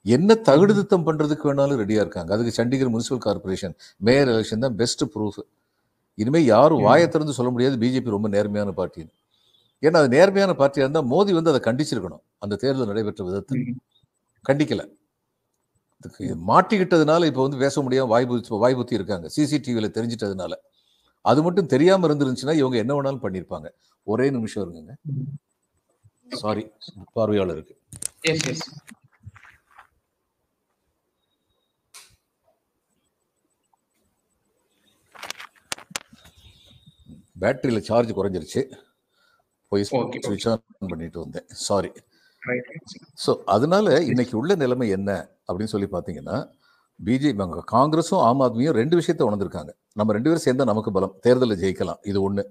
என்ன 0.06 0.34
தகுடுதித்தம் 0.48 1.06
பண்றதுக்கு 1.06 1.46
வேணாலும் 1.50 1.80
ரெடியா 1.82 2.00
இருக்காங்க. 2.04 2.34
அதுக்கு 2.34 2.54
Chandigarh 2.58 2.94
municipal 2.94 3.22
corporation 3.26 3.76
mayor 4.02 4.30
election 4.30 4.60
தான் 4.60 4.76
பெஸ்ட் 4.76 5.04
ப்ரூஃப் 5.14 5.40
இனிமே 6.18 6.44
யாரும் 6.46 6.80
ம். 6.80 6.84
வாயை 6.84 7.08
திறந்து 7.08 7.34
சொல்ல 7.34 7.52
முடியாது. 7.52 7.78
பிஜேபி 7.78 8.10
ரொம்ப 8.10 8.28
நேர்மையான 8.28 8.72
பார்ட்டின்னு. 8.72 9.14
ஏன்னா 9.84 9.94
அது 9.94 10.10
நேர்மையான 10.10 10.52
பார்ட்டியா 10.54 10.84
இருந்தா 10.86 11.02
மோடி 11.04 11.32
வந்து 11.34 11.50
அதை 11.50 11.62
கண்டிச்சிருக்கணும். 11.66 12.24
அந்த 12.40 12.56
தேர்தல் 12.56 12.88
நடைபெற்ற 12.88 13.24
விதத்தை 13.24 13.58
ம். 13.62 13.80
கண்டிக்கல. 14.46 14.84
மாட்டிக்கிட்டதுனால 16.48 17.26
இப்போ 17.26 17.42
வந்து 17.42 17.58
பேச 17.58 17.82
முடியாம 17.82 18.08
வாய்ப்பு 18.08 18.60
வாய்ப்புத்தி 18.64 18.94
இருக்காங்க. 18.94 19.28
சிசிடிவியில 19.36 19.90
தெரிஞ்சிட்டதுனால. 19.98 20.54
அது 21.26 21.44
மட்டும் 21.44 21.66
தெரியாம 21.66 22.08
இருந்துருந்துச்சுன்னா 22.08 22.54
இவங்க 22.54 22.78
என்ன 22.78 22.94
வேணாலும் 22.94 23.24
பண்ணியிருப்பாங்க 23.26 23.68
ஒரே 24.08 24.30
நிமிஷம் 24.30 24.64
இருங்க. 24.64 24.94
சாரி 26.36 26.64
பார்வையாளருக்கு. 27.14 27.76
பேட்டரியில் 37.44 37.88
சார்ஜ் 37.90 38.12
குறைஞ்சிருச்சு. 38.20 38.64
போய் 39.72 39.86
சுவிட்ச் 39.92 40.48
ஆன் 40.50 40.92
பண்ணிட்டு 40.94 41.20
வந்தேன். 41.26 41.48
சாரி 41.68 41.92
ஸோ 43.24 43.32
அதனால 43.54 43.88
இன்னைக்கு 44.12 44.36
உள்ள 44.42 44.54
நிலைமை 44.64 44.88
என்ன 44.98 45.10
அப்படின்னு 45.48 45.74
சொல்லி 45.74 45.88
பார்த்தீங்கன்னா 45.94 46.38
பிஜேபி 47.00 47.46
காங்கிரஸும் 47.76 48.24
ஆம் 48.28 48.42
ஆத்மியும் 48.46 48.76
ரெண்டு 48.80 48.96
விஷயத்தை 49.00 49.24
உணர்ந்திருக்காங்க. 49.28 49.72
நம்ம 50.00 50.14
ரெண்டு 50.18 50.30
பேரும் 50.30 50.46
சேர்ந்தா 50.48 50.66
நமக்கு 50.72 50.92
பலம். 50.98 51.14
தேர்தலில் 51.26 51.60
ஜெயிக்கலாம். 51.64 52.00
இது 52.12 52.20
ஒன்று 52.28 52.44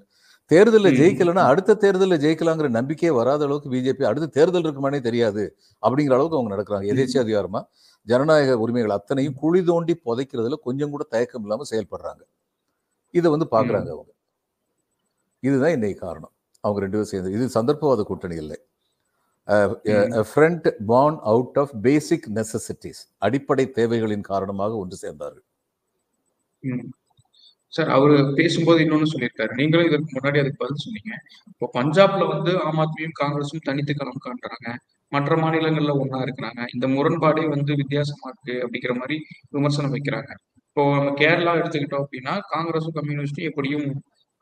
தேர்தலில். 0.50 0.96
ஜெயிக்கலைன்னா 1.00 1.42
அடுத்த 1.50 1.76
தேர்தலில் 1.84 2.20
ஜெயிக்கலாங்கிற 2.24 2.68
நம்பிக்கையே 2.78 3.12
வராத 3.18 3.44
அளவுக்கு 3.48 3.68
பிஜேபி 3.74 4.04
அடுத்த 4.10 4.30
தேர்தல் 4.38 4.66
இருக்குமானே 4.66 5.00
தெரியாது 5.08 5.44
அப்படிங்கிற 5.82 6.16
அளவுக்கு 6.18 6.38
அவங்க 6.38 6.52
நடக்கிறாங்க. 6.54 6.86
எதேச்சி 6.94 7.18
அதிகாரமா? 7.24 7.60
ஜனநாயக 8.06 8.56
உரிமைகள் 8.64 8.96
அத்தனையும் 8.98 9.36
குழி 9.42 9.60
தோண்டி 9.70 9.94
புதைக்கிறதுல 10.06 10.58
கொஞ்சம் 10.68 10.92
கூட 10.94 11.04
தயக்கம் 11.14 11.44
இல்லாமல் 11.46 11.70
செயல்படுறாங்க. 11.72 12.22
இதை 13.14 13.28
வந்து 13.34 13.48
பார்க்குறாங்க 13.54 13.90
அவங்க. 13.96 14.11
இதுதான் 15.48 15.74
இன்னைக்கு 15.76 15.98
காரணம். 16.06 16.32
அவங்க 16.64 16.80
ரெண்டு 16.82 16.96
பேரும் 16.96 17.12
சேர்ந்து. 17.12 17.34
இது 17.36 17.44
சந்தர்ப்பவாத 17.58 18.02
கூட்டணி 18.08 18.36
இல்லை. 18.42 18.58
Front 20.30 20.66
born 20.90 21.16
out 21.30 21.56
of 21.62 21.72
basic 21.86 22.26
necessities 22.36 23.00
அடிப்படை 23.26 23.64
தேவைகளின் 23.78 24.28
காரணமாக 24.32 24.76
ஒன்று 24.82 24.96
சேர்ந்தார்கள். 25.04 25.46
சார் 27.76 27.90
அவரு 27.96 28.16
பேசும்போது 28.38 28.80
இன்னொன்னு 28.84 29.10
சொல்லியிருக்காரு. 29.12 29.52
நீங்களும் 29.60 29.88
இதற்கு 29.88 30.14
முன்னாடி 30.16 30.40
அதுக்கு 30.40 30.62
பதில் 30.62 30.82
சொன்னீங்க. 30.84 31.12
இப்போ 31.52 31.66
பஞ்சாப்ல 31.78 32.24
வந்து 32.32 32.52
ஆம் 32.66 32.80
ஆத்மியும் 32.82 33.16
காங்கிரஸும் 33.20 33.66
தனித்து 33.68 33.92
களம் 34.00 34.24
காண்றாங்க. 34.26 34.74
மற்ற 35.14 35.36
மாநிலங்கள்ல 35.42 35.94
ஒண்ணா 36.02 36.18
இருக்கிறாங்க. 36.26 36.60
இந்த 36.74 36.86
முரண்பாடே 36.94 37.44
வந்து 37.54 37.72
வித்தியாசமா 37.80 38.26
இருக்கு 38.32 38.54
அப்படிங்கிற 38.64 38.94
மாதிரி 39.00 39.16
விமர்சனம் 39.56 39.94
வைக்கிறாங்க. 39.96 40.30
இப்போ 40.68 40.82
நம்ம 40.96 41.10
கேரளா 41.22 41.54
எடுத்துக்கிட்டோம் 41.60 42.04
அப்படின்னா 42.04 42.34
காங்கிரஸும் 42.52 42.96
கம்யூனிஸ்டும் 42.98 43.48
எப்படியும் 43.50 43.88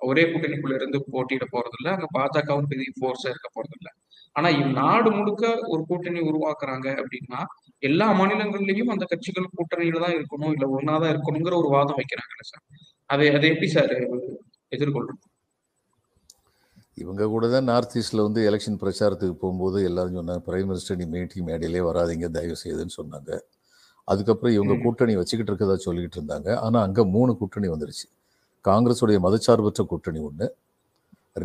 ஒரே 0.00 0.22
கூட்டணிக்குள்ள 0.24 0.74
இருந்து 0.74 0.98
போட்டியிட 1.12 1.46
போறது 1.50 1.76
இல்ல 1.80 1.90
அங்க 1.90 2.08
பாஜகவும் 2.16 2.70
பெரிய 2.72 2.90
ஃபோர்ஸா 2.98 3.28
இருக்க 3.32 3.48
போறது 3.52 3.76
இல்ல 3.78 3.90
ஆனா 4.36 4.48
இவ் 4.58 4.70
நாடு 4.76 5.10
முழுக்க 5.10 5.44
ஒரு 5.72 5.82
கூட்டணி 5.88 6.20
உருவாக்குறாங்க 6.28 6.88
அப்படின்னா 7.00 7.40
எல்லா 7.82 8.06
மாநிலங்கள்லயும் 8.18 8.92
அந்த 8.94 9.04
கட்சிகள் 9.12 9.54
கூட்டணியில 9.56 10.02
தான் 10.04 10.16
இருக்கணும் 10.18 10.52
இல்ல 10.52 10.66
ஒன்னாதான் 10.76 11.12
இருக்கணுங்கிற 11.14 11.54
ஒரு 11.62 11.68
வாதம் 11.68 11.98
வைக்கிறாங்கல்ல 12.00 12.44
சார். 12.50 12.64
அதை 13.10 13.26
அதை 13.36 13.48
எப்படி 13.48 13.68
சார் 13.70 13.94
எதிர்கொள்றது 14.72 15.20
இவங்க 16.98 17.26
கூட 17.26 17.44
தான் 17.48 17.68
நார்த் 17.68 17.96
ஈஸ்டில் 17.98 18.26
வந்து 18.26 18.40
எலெக்ஷன் 18.48 18.80
பிரச்சாரத்துக்கு 18.80 19.36
போகும்போது 19.42 19.78
எல்லாரும் 19.88 20.18
சொன்னாங்க 20.18 20.42
பிரைம் 20.46 20.68
மினிஸ்டர் 20.70 20.98
நீ 21.00 21.06
மீட்டிங் 21.14 21.46
மேடையிலே 21.48 21.82
வராதீங்க 21.86 22.28
தயவு 22.36 22.56
செய்யுதுன்னு 22.62 22.96
சொன்னாங்க. 22.98 23.30
அதுக்கப்புறம் 24.08 24.54
இவங்க. 24.56 24.74
கூட்டணி 24.84 25.14
வச்சுக்கிட்டு 25.16 25.52
இருக்கதா 25.52 25.76
சொல்லிக்கிட்டு 25.86 26.18
இருந்தாங்க. 26.18 26.48
ஆனால் 26.64 26.84
அங்கே 26.86 27.02
மூணு 27.16 27.32
கூட்டணி 27.40 27.68
வந்துருச்சு. 27.68 28.06
காங்கிரஸுடைய 28.64 29.18
மதச்சார்பற்ற 29.26 29.82
கூட்டணி 29.92 30.20
ஒன்று 30.28 30.46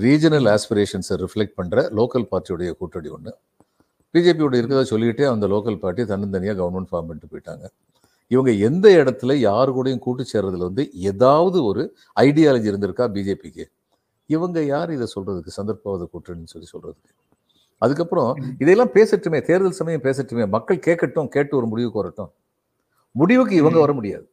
ரீஜனல் 0.03 0.47
ஆஸ்பிரேஷன்ஸை 0.55 1.15
ரிஃப்ளெக்ட் 1.23 1.57
பண்ணுற 1.59 1.79
லோக்கல் 1.99 2.27
பார்ட்டியுடைய 2.31 2.69
கூட்டணி 2.79 3.09
ஒன்று 3.17 3.33
பிஜேபியோட 4.13 4.55
இருக்கதா 4.59 4.83
சொல்லிக்கிட்டே 4.91 5.25
அந்த 5.31 5.45
லோக்கல் 5.53 5.79
பார்ட்டி 5.83 6.03
தன்னந்தனியாக 6.11 6.57
கவர்மெண்ட் 6.59 6.89
ஃபார்ம் 6.91 7.07
பண்ணிட்டு 7.07 7.29
போயிட்டாங்க. 7.31 7.65
இவங்க 8.31 8.51
எந்த 8.67 8.85
இடத்துல 9.01 9.31
யாரு 9.47 9.71
கூடயும் 9.77 10.03
கூட்டு 10.05 10.23
சேர்றதுல 10.33 10.67
வந்து 10.69 10.83
ஏதாவது 11.11 11.57
ஒரு 11.69 11.83
ஐடியாலஜி 12.25 12.67
இருந்திருக்கா 12.71 13.05
பிஜேபிக்கு 13.15 13.65
இவங்க 14.29 14.59
யார் 14.73 14.91
இதை 14.97 15.07
சொல்றதுக்கு 15.15 15.51
சந்தர்ப்பவாத 15.57 16.07
கூட்டணின்னு 16.13 16.51
சொல்லி 16.53 16.67
சொல்றதுக்கு? 16.73 17.11
அதுக்கப்புறம் 17.81 18.31
இதையெல்லாம் 18.61 18.93
பேசட்டுமே 18.97 19.39
தேர்தல் 19.49 19.77
சமயம் 19.79 20.05
பேசட்டுமே 20.07 20.45
மக்கள் 20.55 20.85
கேட்கட்டும் 20.87 21.29
கேட்டு 21.35 21.53
ஒரு 21.59 21.67
முடிவுக்கு 21.73 22.01
வரட்டும். 22.01 22.31
முடிவுக்கு 23.15 23.55
இவங்க 23.61 23.79
வர 23.85 23.93
முடியாது. 23.99 24.25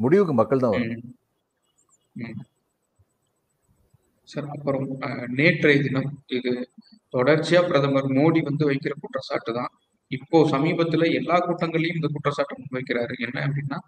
முடிவுக்கு 0.00 0.34
மக்கள் 0.40 0.62
தான் 0.64 0.74
வரணும். 0.76 1.02
சார் 4.28 4.48
அப்புறம் 4.54 4.86
நேற்றைய 5.38 5.78
தினம் 5.86 6.10
இது 6.38 6.52
தொடர்ச்சியா 7.14 7.60
பிரதமர் 7.70 8.08
மோடி 8.18 8.40
வந்து 8.48 8.64
வைக்கிற 8.70 8.92
குற்றச்சாட்டு 9.02 9.52
தான். 9.58 9.72
இப்போ 10.10 10.38
சமீபத்துல 10.54 11.08
எல்லா 11.20 11.36
கூட்டங்களையும் 11.46 11.98
இந்த 12.00 12.08
குற்றச்சாட்டை 12.14 12.54
முன்வைக்கிறாரு 12.60 13.14
என்ன 13.26 13.38
அப்படின்னா 13.46 13.78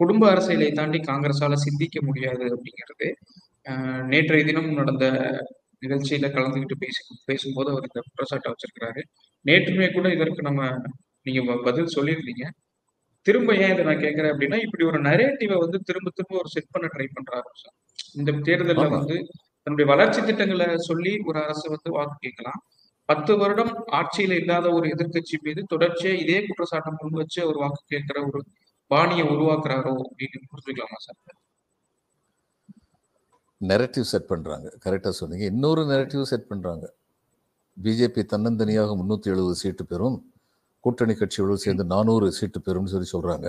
குடும்ப 0.00 0.22
அரசியலை 0.32 0.68
தாண்டி 0.78 0.98
காங்கிரஸால 1.10 1.54
சிந்திக்க 1.66 1.98
முடியாது 2.08 2.44
அப்படிங்கிறது. 2.54 3.08
நேற்றைய 4.12 4.42
தினம் 4.48 4.70
நடந்த 4.80 5.06
நிகழ்ச்சியில 5.84 6.28
கலந்துக்கிட்டு 6.36 6.76
பேசி 6.84 7.00
பேசும்போது 7.30 7.68
அவர் 7.72 7.88
இந்த 7.88 8.00
குற்றச்சாட்டை 8.08 8.50
வச்சிருக்கிறாரு. 8.52 9.02
நேற்றுமே 9.44 9.88
கூட 9.96 10.06
இதற்கு 10.16 10.42
நம்ம 10.48 10.62
நீங்க 11.26 11.40
பதில் 11.68 11.94
சொல்லியிருந்தீங்க. 11.96 12.44
திரும்ப 13.26 13.50
ஏன் 13.64 13.72
இதை 13.74 13.84
நான் 13.88 14.02
கேட்கிறேன் 14.04 14.32
அப்படின்னா 14.32 14.58
இப்படி 14.64 14.84
ஒரு 14.90 14.98
நரேட்டிவை 15.08 15.56
வந்து 15.64 15.78
திரும்ப 15.88 16.10
திரும்ப 16.14 16.34
ஒரு 16.42 16.50
செட் 16.54 16.72
பண்ண 16.74 16.86
ட்ரை 16.94 17.06
பண்றாரு 17.16 17.50
சார் 17.62 17.76
இந்த 18.18 18.32
தேர்தல்ல. 18.48 18.88
வந்து 18.96 19.16
தன்னுடைய 19.66 19.86
வளர்ச்சி 19.92 20.20
திட்டங்களை 20.22 20.66
சொல்லி 20.88 21.12
ஒரு 21.28 21.38
அரசு 21.44 21.66
வந்து 21.70 21.90
வாக்கு 21.96 22.16
கேட்கலாம். 22.20 22.60
பத்து 23.08 23.32
வருடம் 23.36 23.72
ஆட்சியில 23.98 24.36
இல்லாத 24.40 24.66
ஒரு 24.72 24.86
எதிர்க்கட்சி 24.88 25.36
மீது 25.42 25.60
தொடர்ச்சியா 25.74 26.12
இதே 26.22 26.38
குற்றச்சாட்டை 26.46 26.92
முன் 27.00 27.18
வச்சு 27.20 27.38
அவர் 27.42 27.58
வாக்கு 27.62 27.82
கேட்கிற 27.86 28.20
ஒரு 28.28 28.40
பாணியை 28.90 29.24
உருவாக்குறாரோ 29.26 29.92
அப்படின்னு 30.04 30.48
புரிஞ்சுக்கலாமா 30.52 31.00
சார் 31.06 31.20
நெரட்டிவ் 33.60 34.06
செட் 34.12 34.26
பண்றாங்க. 34.26 34.66
கரெக்டாக 34.84 35.14
சொன்னீங்க. 35.18 35.44
இன்னொரு 35.44 35.82
நெரட்டிவ் 35.82 36.30
செட் 36.30 36.48
பண்றாங்க. 36.48 36.86
பிஜேபி 37.76 38.22
தன்னந்தனியாக 38.32 38.96
முந்நூற்றி 38.98 39.28
எழுபது 39.34 39.54
சீட்டு 39.54 39.84
பெறும். 39.86 40.18
கூட்டணி 40.86 41.16
கட்சிகளோடு 41.20 41.64
சேர்ந்து 41.66 41.86
நானூறு 41.94 42.26
சீட்டு 42.40 42.60
பெறும்னு 42.66 42.92
சொல்லி 42.94 43.08
சொல்றாங்க. 43.14 43.46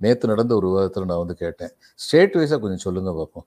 நேற்று 0.00 0.32
நடந்த 0.32 0.52
ஒரு 0.58 0.66
விவாதத்தில் 0.70 1.08
நான் 1.10 1.22
வந்து 1.22 1.36
கேட்டேன். 1.44 1.72
ஸ்டேட் 2.02 2.36
வைஸாக 2.40 2.58
கொஞ்சம் 2.64 2.84
சொல்லுங்க 2.88 3.12
பார்ப்போம் 3.20 3.46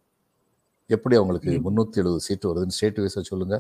எப்படி 0.95 1.15
அவங்களுக்கு. 1.19 1.51
முந்நூற்றி 1.65 2.00
எழுபது 2.01 2.23
சீட்டு 2.25 2.45
வருதுன்னு 2.50 2.75
ஸ்டேட் 2.77 3.00
வைஸாக 3.03 3.23
சொல்லுங்க. 3.31 3.55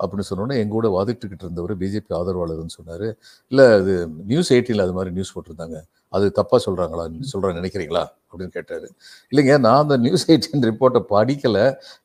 அப்படின்னு 0.00 0.26
சொன்னோன்னே 0.28 0.56
எங்க 0.62 0.72
கூட 0.76 0.88
வாதிட்டுக்கிட்டு 0.96 1.44
இருந்தவர் 1.46 1.72
பிஜேபி 1.80 2.12
ஆதரவாளர்னு 2.18 2.74
சொன்னாரு. 2.76 3.06
இல்லை 3.52 3.64
அது 3.78 3.94
நியூஸ் 4.30 4.50
எயிட்டியில் 4.56 4.82
அது 4.84 4.94
மாதிரி 4.98 5.10
நியூஸ் 5.16 5.32
போட்டிருந்தாங்க. 5.34 5.78
அது 6.16 6.26
தப்பாக 6.38 6.60
சொல்கிறாங்களா 6.66 7.04
சொல்கிறாங்க 7.32 7.56
நினைக்கிறீங்களா? 7.60 8.04
அப்படின்னு 8.30 8.52
கேட்டார். 8.58 8.86
இல்லைங்க 9.32 9.54
நான் 9.64 9.80
அந்த 9.84 9.96
நியூஸ் 10.04 10.26
எயிட்டின் 10.32 10.66
ரிப்போர்ட்டை 10.70 11.02
படிக்கலை. 11.14 11.64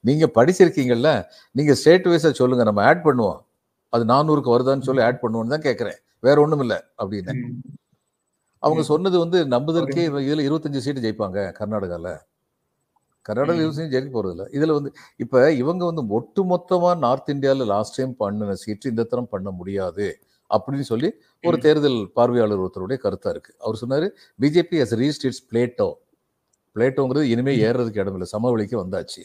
நீங்கள் 0.10 0.34
படிச்சிருக்கீங்கல்ல. 0.38 1.12
நீங்கள் 1.60 1.78
ஸ்டேட் 1.82 2.10
வைஸாக 2.14 2.34
சொல்லுங்கள் 2.42 2.70
நம்ம 2.70 2.84
ஆட் 2.90 3.06
பண்ணுவோம். 3.10 3.40
அது 3.94 4.06
நானூறுக்கு 4.14 4.54
வருதான்னு 4.56 4.88
சொல்லி 4.90 5.04
ஆட் 5.10 5.22
பண்ணுவோன்னு 5.24 5.54
தான் 5.56 5.66
கேட்குறேன் 5.68 6.00
வேற 6.24 6.36
ஒன்றும் 6.44 6.64
இல்லை 6.64 6.80
அப்படின்னு. 7.00 7.34
அவங்க. 8.64 8.82
சொன்னது 8.90 9.18
வந்து 9.22 9.38
நம்புதற்கே 9.54 10.04
இதில் 10.26 10.46
இருபத்தஞ்சு 10.46 10.84
சீட்டு 10.84 11.04
ஜெயிப்பாங்க 11.06 11.40
கர்நாடகாவில் 11.58 12.14
கர்நாடகாவில் 13.26 13.60
ம். 13.60 13.64
இருபத்தஞ்சு 13.64 13.94
ஜெயிக்க 13.94 14.12
போகிறதில்ல 14.14 14.46
இதில் 14.56 14.76
வந்து 14.76 14.90
இப்போ 15.20 15.40
இவங்க 15.60 15.84
வந்து 15.90 16.04
ஒட்டு 16.16 16.42
மொத்தமாக 16.52 16.96
நார்த் 17.04 17.32
இந்தியாவில் 17.34 17.66
லாஸ்ட் 17.72 17.98
டைம் 17.98 18.14
பண்ணின 18.22 18.56
சீட்டு 18.62 18.92
இந்த 18.92 19.04
தரம் 19.12 19.30
பண்ண 19.34 19.50
முடியாது 19.60 20.08
அப்படின்னு 20.50 20.88
சொல்லி 20.90 21.10
ஒரு. 21.44 21.58
தேர்தல் 21.64 22.00
பார்வையாளர் 22.18 22.64
ஒருத்தருடைய 22.64 22.98
கருத்தாக 23.04 23.34
இருக்குது 23.36 23.58
அவர் 23.64 23.80
சொன்னார் 23.82 24.08
BJP 24.40 24.80
has 24.82 24.96
reached 25.02 25.26
its 25.28 25.44
plateau 25.50 25.90
பிளேட்டோங்கிறது 26.76 27.26
இனிமேல். 27.34 27.62
ஏறுறதுக்கு 27.66 28.02
இடமில்லை 28.04 28.28
சமவெளிக்கு 28.34 28.78
வந்தாச்சு 28.82 29.24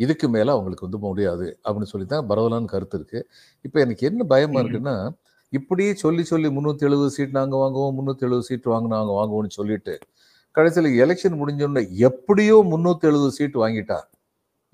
இதுக்கு 0.00 0.26
மேலே 0.34 0.50
அவங்களுக்கு 0.52 0.86
வந்து 0.86 1.00
முடியாது 1.04 1.46
அப்படின்னு 1.64 1.90
சொல்லி 1.90 2.06
தான் 2.08 2.28
பரவலான 2.28 2.68
கருத்து 2.70 2.96
இருக்குது 2.98 3.24
இப்போ 3.64 3.78
எனக்கு 3.84 4.04
என்ன 4.10 4.22
பயமாக 4.30 4.56
ம். 4.56 4.62
இருக்குன்னா 4.64 4.94
இப்படியே 5.52 5.92
சொல்லி 5.96 6.22
சொல்லி 6.24 6.48
முந்நூற்றி 6.48 6.84
எழுபது 6.88 7.10
சீட் 7.14 7.36
நாங்கள் 7.38 7.60
வாங்குவோம் 7.62 7.94
முந்நூற்றி 7.96 8.24
எழுபது 8.26 8.46
சீட் 8.48 8.68
வாங்க 8.72 8.88
நாங்கள் 8.92 9.16
வாங்குவோம்னு 9.16 9.56
சொல்லிட்டு 9.56 9.94
கடைசியில் 10.56 10.90
எலெக்ஷன் 11.02 11.38
முடிஞ்சோடனே 11.40 11.82
எப்படியோ 12.06 12.56
முந்நூற்றி 12.70 13.08
எழுபது 13.10 13.32
சீட் 13.38 13.56
வாங்கிட்டா. 13.62 13.98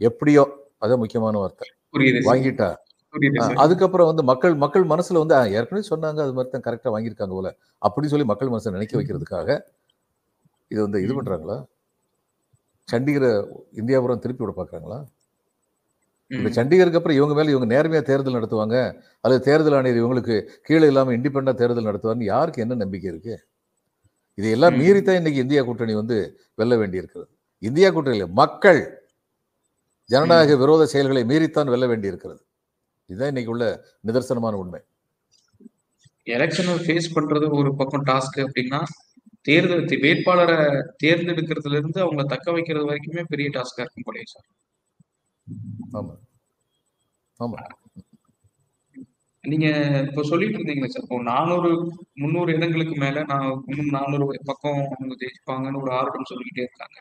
எப்படியோ? 0.01 0.45
அதான் 0.83 1.03
முக்கியமான 1.03 1.39
வார்த்தை. 1.43 1.67
புரியுது 1.95 2.21
சார். 2.21 2.29
வாங்கிட்டா. 2.31 2.69
புரியுது 3.15 3.41
ஆ, 3.41 3.47
சார். 3.47 3.59
அதுக்கப்புறம் 3.65 4.11
வந்து 4.11 4.25
மக்கள் 4.31 4.55
மக்கள் 4.65 4.87
மனசுல 4.93 5.21
வந்து 5.23 5.37
"ஆ, 5.37 5.53
ஏற்கனவே 5.57 5.85
சொன்னாங்க 5.91 6.21
அது 6.27 6.35
மாதிரி 6.37 6.53
தான் 6.53 6.67
கரெக்டாக 6.67 6.93
வாங்கியிருக்காங்க 6.95 7.35
போல. 7.39 7.51
அப்படின்னு 7.83 8.13
சொல்லி 8.15 8.29
மக்கள் 8.33 8.53
மனசை 8.53 8.75
நினைக்க 8.77 8.95
வைக்கிறதுக்காக 9.01 9.49
இது 10.71 10.81
வந்து 10.81 11.01
இது. 11.01 11.15
பண்றாங்களா? 11.19 11.57
சண்டிகரை 12.89 13.31
இந்தியாபுரம் 13.81 14.23
திருப்பி 14.25 14.45
விட 14.45 14.55
பார்க்குறாங்களா? 14.57 14.99
இப்போ. 16.31 16.49
சண்டிகருக்கு 16.49 16.99
அப்புறம் 17.01 17.17
இவங்க 17.17 17.35
மேலே 17.35 17.51
இவங்க 17.51 17.67
நேர்மையாக 17.75 18.07
தேர்தல் 18.07 18.37
நடத்துவாங்க. 18.37 18.77
அல்லது 19.21 19.41
தேர்தல் 19.45 19.73
ஆணையர் 19.73 20.01
இவங்களுக்கு 20.03 20.37
கீழே 20.63 20.87
இல்லாமல் 20.87 21.17
இண்டிபெண்டாக 21.19 21.55
தேர்தல் 21.55 21.89
நடத்துவார்னு 21.89 22.25
யாருக்கு 22.25 22.63
என்ன 22.63 22.75
நம்பிக்கை 22.75 23.11
இருக்கு? 23.11 23.35
இதையெல்லாம். 24.39 24.75
மீறித்தான் 24.75 25.15
இன்னைக்கு 25.15 25.41
இந்தியா 25.41 25.63
கூட்டணி 25.63 25.95
வந்து 25.95 26.17
வெல்ல 26.55 26.77
வேண்டியிருக்கிறது. 26.77 27.29
இந்தியா 27.63 27.91
கூட்டணியில் 27.91 28.33
மக்கள் 28.33 28.81
ஜனநாயக 30.11 30.57
விரோத 30.57 30.87
செயல்களை 30.87 31.25
மீறித்தான் 31.25 31.71
வெல்ல 31.71 31.87
வேண்டியிருக்கிறது. 31.87 32.41
இதுதான் 33.11 33.29
இன்னைக்கு 33.29 33.51
உள்ள 33.51 33.65
நிதர்சனமான 34.07 34.55
உண்மை. 34.55 34.81
எலெக்ஷனை 36.27 36.75
ஃபேஸ் 36.85 37.15
பண்றது 37.15 37.47
ஒரு 37.51 37.77
பக்கம் 37.77 38.07
டாஸ்க் 38.07 38.39
அப்படின்னா 38.45 38.81
தேர்தல் 39.41 39.85
வேட்பாளரை 40.01 40.57
தேர்ந்தெடுக்கிறதுல 41.05 41.79
இருந்து 41.81 42.01
அவங்க 42.01 42.23
தக்க 42.25 42.53
வைக்கிறது 42.53 42.89
வரைக்குமே 42.91 43.23
பெரிய 43.29 43.49
டாஸ்கா 43.49 43.83
இருக்கும் 43.85 44.07
போலயே 44.07 44.27
சார் 44.27 44.47
ஆமா. 45.93 46.15
ஆமா. 47.41 47.59
நீங்க 49.45 49.67
இப்ப 50.09 50.23
சொல்லிட்டு 50.23 50.59
இருந்தீங்களே 50.59 50.87
சார் 50.87 51.03
இப்போ 51.03 51.23
நானூறு 51.23 51.71
முந்நூறு 52.15 52.53
இடங்களுக்கு 52.53 52.95
மேல 52.97 53.25
நான் 53.25 53.65
இன்னும் 53.67 53.87
நானூறு 53.87 54.41
பக்கம் 54.45 54.81
அவங்க 54.91 55.15
ஜெயிச்சுப்பாங்கன்னு 55.15 55.83
ஒரு 55.83 55.93
ஆர்வம் 55.93 56.25
சொல்லிக்கிட்டே 56.25 56.61
இருக்காங்க. 56.61 56.99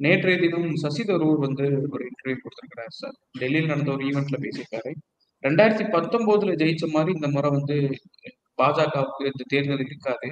நேற்றைய 0.00 0.38
தினம் 0.38 0.76
சசி 0.76 1.04
தரூர் 1.04 1.38
வந்து 1.38 1.64
ஒரு 1.90 2.04
இன்டர்வியூ 2.04 2.36
கொடுத்திருக்கிறாரு 2.36 2.88
சார். 2.88 3.16
டெல்லியில் 3.38 3.66
நடந்த 3.66 3.92
ஒரு 3.92 4.04
ஈவெண்ட்ல 4.04 4.38
பேசியிருக்காரு. 4.40 4.92
ரெண்டாயிரத்தி 5.44 5.86
பத்தொன்பதுல 5.88 6.54
ஜெயிச்ச 6.54 6.90
மாதிரி 6.90 7.12
இந்த 7.14 7.28
முறை 7.28 7.50
வந்து 7.50 7.76
பாஜகவுக்கு 8.58 9.24
இந்த 9.24 9.44
தேர்தல் 9.48 9.84
இருக்காது. 9.86 10.28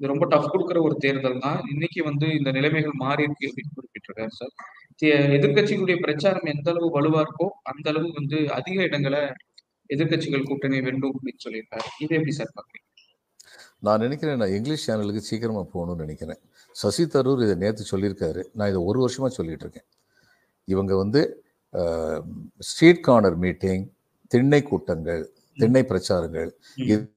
இது 0.00 0.08
ரொம்ப 0.08 0.26
டஃப் 0.26 0.52
கொடுக்குற 0.52 0.82
ஒரு 0.82 0.96
தேர்தல் 0.98 1.38
தான். 1.38 1.62
இன்னைக்கு 1.68 2.04
வந்து 2.04 2.32
இந்த 2.32 2.50
நிலைமைகள் 2.50 2.92
மாறி 2.94 3.22
இருக்கு 3.22 3.48
அப்படின்னு 3.48 3.76
குறிப்பிட்டிருக்காரு 3.76 4.32
சார். 4.32 4.54
எதிர்க்கட்சிகளுடைய 5.06 6.00
பிரச்சாரம் 6.00 6.44
எந்த 6.44 6.70
அளவு 6.70 7.00
வலுவா 7.00 7.22
இருக்கோ 7.22 7.46
அந்த 7.62 7.90
அளவு 7.90 8.12
வந்து 8.12 8.52
அதிக 8.52 8.82
இடங்களை 8.82 9.18
எதிர்க்கட்சிகள் 9.88 10.42
கூட்டணி 10.42 10.80
வெல்லும் 10.80 11.20
அப்படின்னு 11.20 11.48
சொல்லியிருக்காரு. 11.48 11.84
இது 11.98 12.14
எப்படி 12.14 12.32
சார் 12.32 12.52
பாக்குறீங்க 12.56 12.88
நான் 13.78 14.00
நினைக்கிறேன் 14.00 14.36
நான் 14.36 14.48
இங்கிலீஷ் 14.48 14.90
சேனலுக்கு 14.90 15.16
சீக்கிரமாக 15.16 15.68
போகணும்னு 15.74 15.96
நினைக்கிறேன். 15.96 16.38
சசி 16.72 17.06
தரூர் 17.06 17.42
இதை 17.42 17.54
நேற்று 17.54 17.98
சொல்லியிருக்காரு. 17.98 18.44
நான் 18.54 18.68
இதை 18.68 18.82
ஒரு 18.82 19.00
வருஷமாக 19.00 19.34
சொல்லிட்டு 19.34 19.60
இருக்கேன். 19.60 19.88
இவங்க 20.64 20.96
வந்து 20.96 21.44
ஸ்ட்ரீட் 22.58 23.02
கார்னர் 23.02 23.36
மீட்டிங் 23.36 23.90
திண்ணை 24.28 24.62
கூட்டங்கள் 24.62 25.30
திண்ணை 25.54 25.82
பிரச்சாரங்கள் 25.82 26.50
இது- 26.76 27.10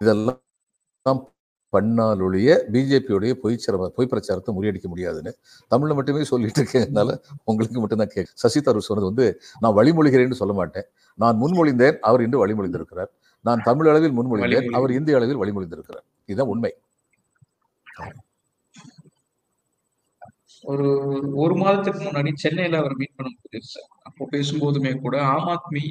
இதெல்லாம் 0.00 1.31
பண்ணாலொழிய 1.72 2.50
பிஜேபியோடைய 2.72 3.32
பொய்ச்சர 3.42 3.90
பொய் 3.96 4.10
பிரச்சாரத்தை 4.12 4.54
முறியடிக்க 4.56 4.88
முடியாதுன்னு 4.88 5.32
தமிழ்ல 5.70 5.94
மட்டுமே 5.94 6.24
சொல்லிட்டு 6.24 6.60
இருக்கேனால 6.62 7.10
உங்களுக்கு 7.44 7.80
மட்டும்தான் 7.80 8.12
கேட்க 8.14 8.32
சசி 8.34 8.60
தரூர் 8.60 8.88
சொன்னது 8.88 9.10
வந்து 9.10 9.26
நான் 9.60 9.76
வழிமொழிகிறேன்னு 9.78 10.40
சொல்ல 10.42 10.54
மாட்டேன். 10.54 10.86
நான் 11.18 11.36
முன்மொழிந்தேன் 11.36 11.98
அவர் 12.00 12.22
இன்று 12.22 12.46
வழிமொழிந்திருக்கிறார். 12.46 13.10
நான் 13.44 13.62
தமிழ் 13.64 13.88
அளவில் 13.88 14.16
முன்மொழிந்தேன். 14.18 14.70
அவர் 14.72 14.92
இந்திய 14.92 15.16
அளவில் 15.16 15.40
வழிமொழிந்திருக்கிறார். 15.42 16.04
இதுதான் 16.28 16.52
உண்மை. 16.54 16.72
ஒரு 20.64 20.86
ஒரு 21.34 21.54
மாதத்துக்கு 21.54 22.00
முன்னாடி 22.04 22.32
சென்னையில 22.34 22.78
அவர் 22.78 22.94
மீட் 22.96 23.16
பண்ணும்போது 23.18 23.60
அப்போ 24.02 24.28
பேசும்போதுமே 24.32 24.92
கூட 25.00 25.16
ஆம் 25.24 25.48
ஆத்மி 25.54 25.84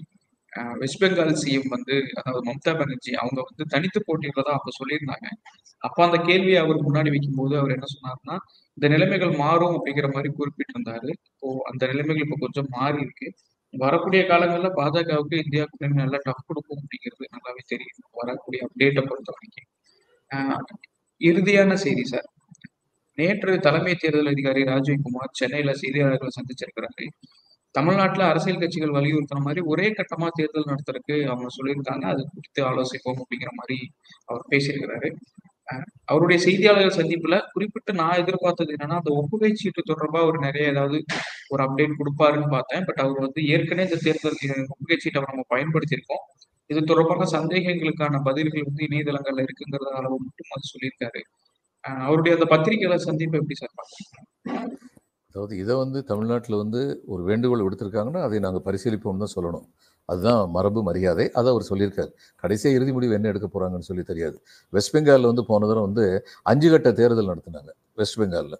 வெஸ்ட் 0.82 1.02
பெங்கால் 1.04 1.34
சிஎம் 1.42 1.70
வந்து 1.70 1.96
அதாவது 2.20 2.44
மம்தா 2.48 2.72
பானர்ஜி 2.80 3.12
அவங்க 3.22 3.40
வந்து 3.50 3.64
தனித்து 3.74 4.00
போட்டியிடுறதா 4.08 4.54
அப்ப 4.60 4.72
சொல்லியிருந்தாங்க. 4.80 5.28
அப்ப 5.84 5.98
அந்த 6.08 6.18
கேள்வியை 6.30 6.60
அவர் 6.64 6.80
முன்னாடி 6.88 7.10
வைக்கும்போது 7.10 7.56
அவர் 7.58 7.76
என்ன 7.78 7.88
சொன்னார்னா 7.94 8.36
இந்த 8.78 8.88
நிலைமைகள் 8.88 9.34
மாறும் 9.44 9.76
அப்படிங்கிற 9.78 10.08
மாதிரி 10.14 10.30
குறிப்பிட்டிருந்தாரு. 10.40 11.10
இப்போ 11.32 11.50
அந்த 11.72 11.84
நிலைமைகள் 11.88 12.26
இப்போ 12.26 12.38
கொஞ்சம் 12.40 12.70
மாறி 12.70 13.00
இருக்கு. 13.02 13.28
வரக்கூடிய 13.74 14.22
காலங்கள்ல 14.24 14.70
பாஜகவுக்கு 14.80 15.36
இந்தியா 15.44 15.64
கூட்டணி 15.66 15.96
நல்லா 16.02 16.20
டஃப் 16.26 16.48
கொடுக்கும் 16.48 16.82
அப்படிங்கிறது 16.82 17.26
நல்லாவே 17.36 17.64
தெரியும். 17.74 18.02
வரக்கூடிய 18.22 18.62
அப்டேட்டை 18.68 19.04
பொறுத்த 19.08 19.32
வரைக்கும். 19.36 19.68
இறுதியான 21.22 21.74
செய்தி 21.86 22.06
சார். 22.06 22.28
நேற்று 23.18 23.54
தலைமை 23.60 23.94
தேர்தல் 23.96 24.32
அதிகாரி 24.34 24.62
ராஜீவ்குமார் 24.64 25.38
சென்னையில 25.40 25.72
செய்தியாளர்களை 25.82 26.32
சந்திச்சிருக்கிறாரு. 26.38 27.06
தமிழ்நாட்டுல 27.76 28.24
அரசியல் 28.32 28.60
கட்சிகள் 28.60 28.96
வலியுறுத்துற 28.98 29.40
மாதிரி 29.40 29.62
ஒரே 29.66 29.88
கட்டமா 29.98 30.28
தேர்தல் 30.32 30.70
நடத்துறதுக்கு 30.72 31.16
அவங்க 31.32 31.50
சொல்லியிருக்காங்க. 31.58 32.06
அது 32.14 32.22
குறித்து 32.34 32.62
ஆலோசிப்போம் 32.70 33.22
அப்படிங்கிற 33.24 33.52
மாதிரி 33.60 33.78
அவர் 34.26 34.44
பேசியிருக்கிறாரு. 34.50 35.10
அவருடைய 36.06 36.38
செய்தியாளர்கள் 36.46 36.98
சந்திப்புல 37.00 37.36
குறிப்பிட்டு 37.54 37.92
நான் 37.94 38.20
எதிர்பார்த்தது 38.22 38.72
என்னன்னா 38.76 38.98
அந்த 39.02 39.12
ஒப்புகை 39.20 39.52
சீட்டு 39.54 39.82
தொடர்பா 39.92 40.20
அவர் 40.26 40.38
நிறைய 40.40 40.72
ஏதாவது 40.74 40.98
ஒரு 41.48 41.62
அப்டேட் 41.66 42.00
கொடுப்பாருன்னு 42.00 42.50
பார்த்தேன். 42.50 42.84
பட் 42.84 43.02
அவர் 43.04 43.20
வந்து 43.20 43.42
ஏற்கனவே 43.54 43.88
இந்த 43.90 44.00
தேர்தல் 44.08 44.38
ஒப்புகை 44.76 44.98
சீட்டை 44.98 45.24
நம்ம 45.30 45.46
பயன்படுத்தியிருக்கோம். 45.54 46.26
இது 46.70 46.82
தொடர்பான 46.84 47.28
சந்தேகங்களுக்கான 47.38 48.20
பதில்கள் 48.28 48.68
வந்து 48.68 48.84
இணையதளங்கள்ல 48.88 49.46
இருக்குங்கிறத 49.48 49.94
அளவு 50.02 50.18
மட்டும் 50.26 50.54
அது 50.58 50.72
சொல்லியிருக்காரு. 50.74 51.22
அவருடைய 52.08 52.34
அந்த 52.38 52.48
பத்திரிகையாளர் 52.54 53.08
சந்திப்பு 53.10 53.40
எப்படி 53.40 53.58
சார் 53.62 53.78
பார்க்கணும் 53.80 54.71
அதாவது 55.32 55.54
இதை 55.64 55.74
வந்து 55.82 56.00
தமிழ்நாட்டில் 56.10 56.58
வந்து 56.62 56.80
ஒரு 57.14 57.22
வேண்டுகோள் 57.30 57.64
விடுத்திருக்காங்கன்னா 57.66 58.22
அதை 58.28 58.40
நாங்கள் 58.46 58.64
பரிசீலிப்போம் 58.68 59.22
தான் 59.24 59.34
சொல்லணும். 59.36 59.66
அதுதான் 60.10 60.42
மரபு 60.56 60.80
மரியாதை. 60.88 61.26
அதை 61.40 61.48
அவர் 61.54 61.66
சொல்லியிருக்காரு. 61.70 62.12
கடைசியாக 62.44 62.78
இறுதி 62.78 62.92
முடிவு 62.96 63.14
என்ன 63.18 63.30
எடுக்க 63.32 63.48
போகிறாங்கன்னு 63.48 63.88
சொல்லி 63.90 64.04
தெரியாது. 64.12 64.36
வெஸ்ட் 64.74 64.94
பெங்காலில் 64.96 65.30
வந்து 65.32 65.44
போன 65.52 65.68
தடவை 65.70 65.84
வந்து 65.88 66.06
அஞ்சு 66.52 66.70
கட்ட 66.74 66.92
தேர்தல் 67.00 67.32
நடத்தினாங்க 67.32 67.72
வெஸ்ட் 68.02 68.18
பெங்காலில். 68.22 68.58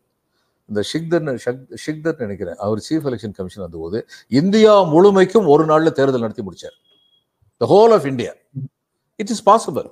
இந்த 0.70 0.82
ஷிக்தர் 0.92 1.26
ஷக் 1.46 1.64
ஷிக்தர் 1.86 2.22
நினைக்கிறேன் 2.26 2.60
அவர் 2.66 2.82
சீஃப் 2.88 3.08
எலெக்ஷன் 3.10 3.36
கமிஷன் 3.40 3.64
வந்தபோது 3.66 4.00
இந்தியா 4.42 4.74
முழுமைக்கும் 4.94 5.50
ஒரு 5.56 5.66
நாளில் 5.72 5.98
தேர்தல் 6.00 6.26
நடத்தி 6.26 6.46
முடிச்சார். 6.50 6.78
The 7.62 7.68
whole 7.74 7.94
of 7.98 8.08
India 8.12 8.34
it 9.20 9.34
is 9.36 9.44
possible 9.50 9.90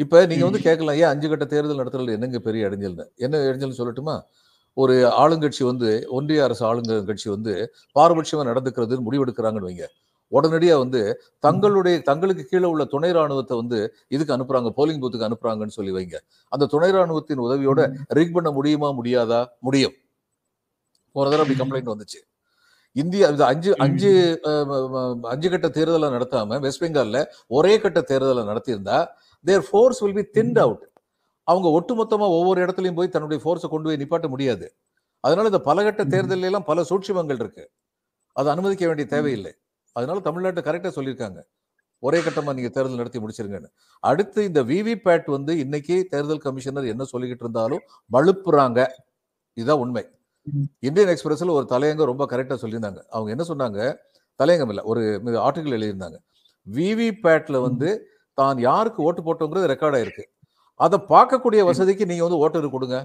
இப்போ 0.00 0.18
நீங்கள் 0.30 0.48
வந்து 0.48 0.62
கேட்கலாம் 0.66 0.98
ஏன் 1.02 1.10
அஞ்சு 1.12 1.28
கட்ட 1.30 1.44
தேர்தல் 1.54 1.80
நடத்துறது 1.82 2.16
என்னங்க 2.16 2.38
பெரிய 2.48 2.68
இடைஞ்சல்னு? 2.68 3.06
என்ன 3.24 3.36
இடைஞ்சல்னு 3.46 3.78
சொல்லட்டுமா? 3.80 4.16
ஒரு 4.82 4.94
ஆளுங்கட்சி 5.22 5.62
வந்து 5.70 5.90
ஒன்றிய 6.18 6.44
அரசு 6.46 6.62
ஆளுங்க 6.70 6.98
கட்சி 7.10 7.28
வந்து 7.36 7.54
பாரபட்சமாக 7.96 8.46
நடந்துக்கிறதுன்னு 8.50 9.06
முடிவெடுக்கிறாங்கன்னு 9.08 9.68
வைங்க. 9.70 9.86
உடனடியாக 10.32 10.80
வந்து 10.84 11.00
தங்களுடைய 11.46 11.96
தங்களுக்கு 12.08 12.44
கீழே 12.50 12.68
உள்ள 12.72 12.84
துணை 12.94 13.10
ராணுவத்தை 13.18 13.54
வந்து 13.60 13.78
இதுக்கு 14.14 14.34
அனுப்புறாங்க 14.36 14.70
போலிங் 14.78 15.00
பூத்துக்கு 15.02 15.28
அனுப்புறாங்கன்னு 15.28 15.76
சொல்லி 15.78 15.92
வைங்க. 15.98 16.16
அந்த 16.52 16.68
துணை 16.74 16.90
ராணுவத்தின் 16.96 17.44
உதவியோட 17.46 17.80
ரிக் 18.18 18.34
பண்ண 18.36 18.50
முடியுமா 18.58 18.90
முடியாதா? 19.00 19.40
முடியும். 19.68 19.96
போன 21.16 21.26
தடவை 21.28 21.42
அப்படி 21.44 21.58
கம்ப்ளைண்ட் 21.62 21.92
வந்துச்சு. 21.94 22.20
இந்தியா 22.96 23.26
இது 23.34 23.44
அஞ்சு 23.52 23.70
அஞ்சு 23.84 24.10
அஞ்சு 25.32 25.48
கட்ட 25.52 25.68
தேர்தலை 25.78 26.08
நடத்தாம 26.16 26.58
வெஸ்ட் 26.64 26.82
பெங்கால்ல 26.84 27.18
ஒரே 27.56 27.74
கட்ட 27.84 28.00
தேர்தலை 28.10 28.42
நடத்தியிருந்தா 28.50 28.98
their 29.44 29.64
force 29.68 30.00
will 30.04 30.18
be 30.20 30.24
thinned 30.38 30.58
out 30.64 30.84
அவங்க 31.50 31.68
ஒட்டுமொத்தமா 31.78 32.26
ஒவ்வொரு 32.38 32.58
இடத்துலயும் 32.64 32.98
போய் 32.98 33.14
தன்னுடைய 33.14 33.38
ஃபோர்ஸை 33.44 33.68
கொண்டு 33.68 33.88
போய் 33.88 34.00
நிப்பாட்ட 34.02 34.28
முடியாது. 34.28 34.66
அதனால 35.24 35.50
இந்த 35.52 35.60
பலகட்ட 35.70 36.02
தேர்தலில் 36.14 36.48
எல்லாம் 36.50 36.66
பல 36.70 36.80
சூட்சிமங்கள் 36.90 37.40
இருக்கு. 37.44 37.64
அதை 38.36 38.48
அனுமதிக்க 38.52 38.86
வேண்டிய 38.86 39.06
தேவையில்லை. 39.14 39.52
அதனால 39.96 40.18
தமிழ்நாட்டை 40.26 40.62
கரெக்டாக 40.68 40.92
சொல்லியிருக்காங்க. 40.98 41.40
ஒரே 42.02 42.18
கட்டமா 42.20 42.50
நீங்க 42.56 42.70
தேர்தல் 42.76 43.00
நடத்தி 43.00 43.20
முடிச்சிருங்கன்னு. 43.20 43.70
அடுத்து 44.02 44.40
இந்த 44.44 44.60
விவிபேட் 44.62 45.28
வந்து 45.36 45.52
இன்னைக்கு 45.58 45.96
தேர்தல் 46.10 46.44
கமிஷனர் 46.46 46.92
என்ன 46.92 47.04
சொல்லிக்கிட்டு 47.12 47.44
இருந்தாலும் 47.46 47.82
மழுப்புறாங்க. 48.12 48.80
இதுதான் 49.56 49.82
உண்மை. 49.84 50.04
இந்தியன் 50.78 51.10
எக்ஸ்பிரஸ்ல 51.14 51.56
ஒரு 51.58 51.66
தலையங்க 51.70 52.04
ரொம்ப 52.04 52.26
கரெக்டா 52.30 52.56
சொல்லியிருந்தாங்க. 52.62 53.00
அவங்க 53.14 53.30
என்ன 53.36 53.44
சொன்னாங்க? 53.52 53.80
தலையங்கம் 54.40 54.72
இல்லை 54.72 54.84
ஒரு 54.84 55.02
ஆர்டிகல் 55.46 55.76
எழுதியிருந்தாங்க. 55.78 56.18
விவிபேட்ல 56.66 57.56
வந்து 57.62 57.90
தான் 58.38 58.58
யாருக்கு 58.68 59.00
ஓட்டு 59.02 59.22
போட்டோங்கிறது 59.22 59.70
ரெக்கார்ட் 59.74 59.96
ஆயிருக்கு. 59.98 60.24
அதை 60.80 60.98
பார்க்கக்கூடிய 61.12 61.60
வசதிக்கு 61.70 62.04
நீங்க 62.10 62.24
வந்து 62.26 62.40
ஓட்டர் 62.44 62.74
கொடுங்க. 62.76 62.98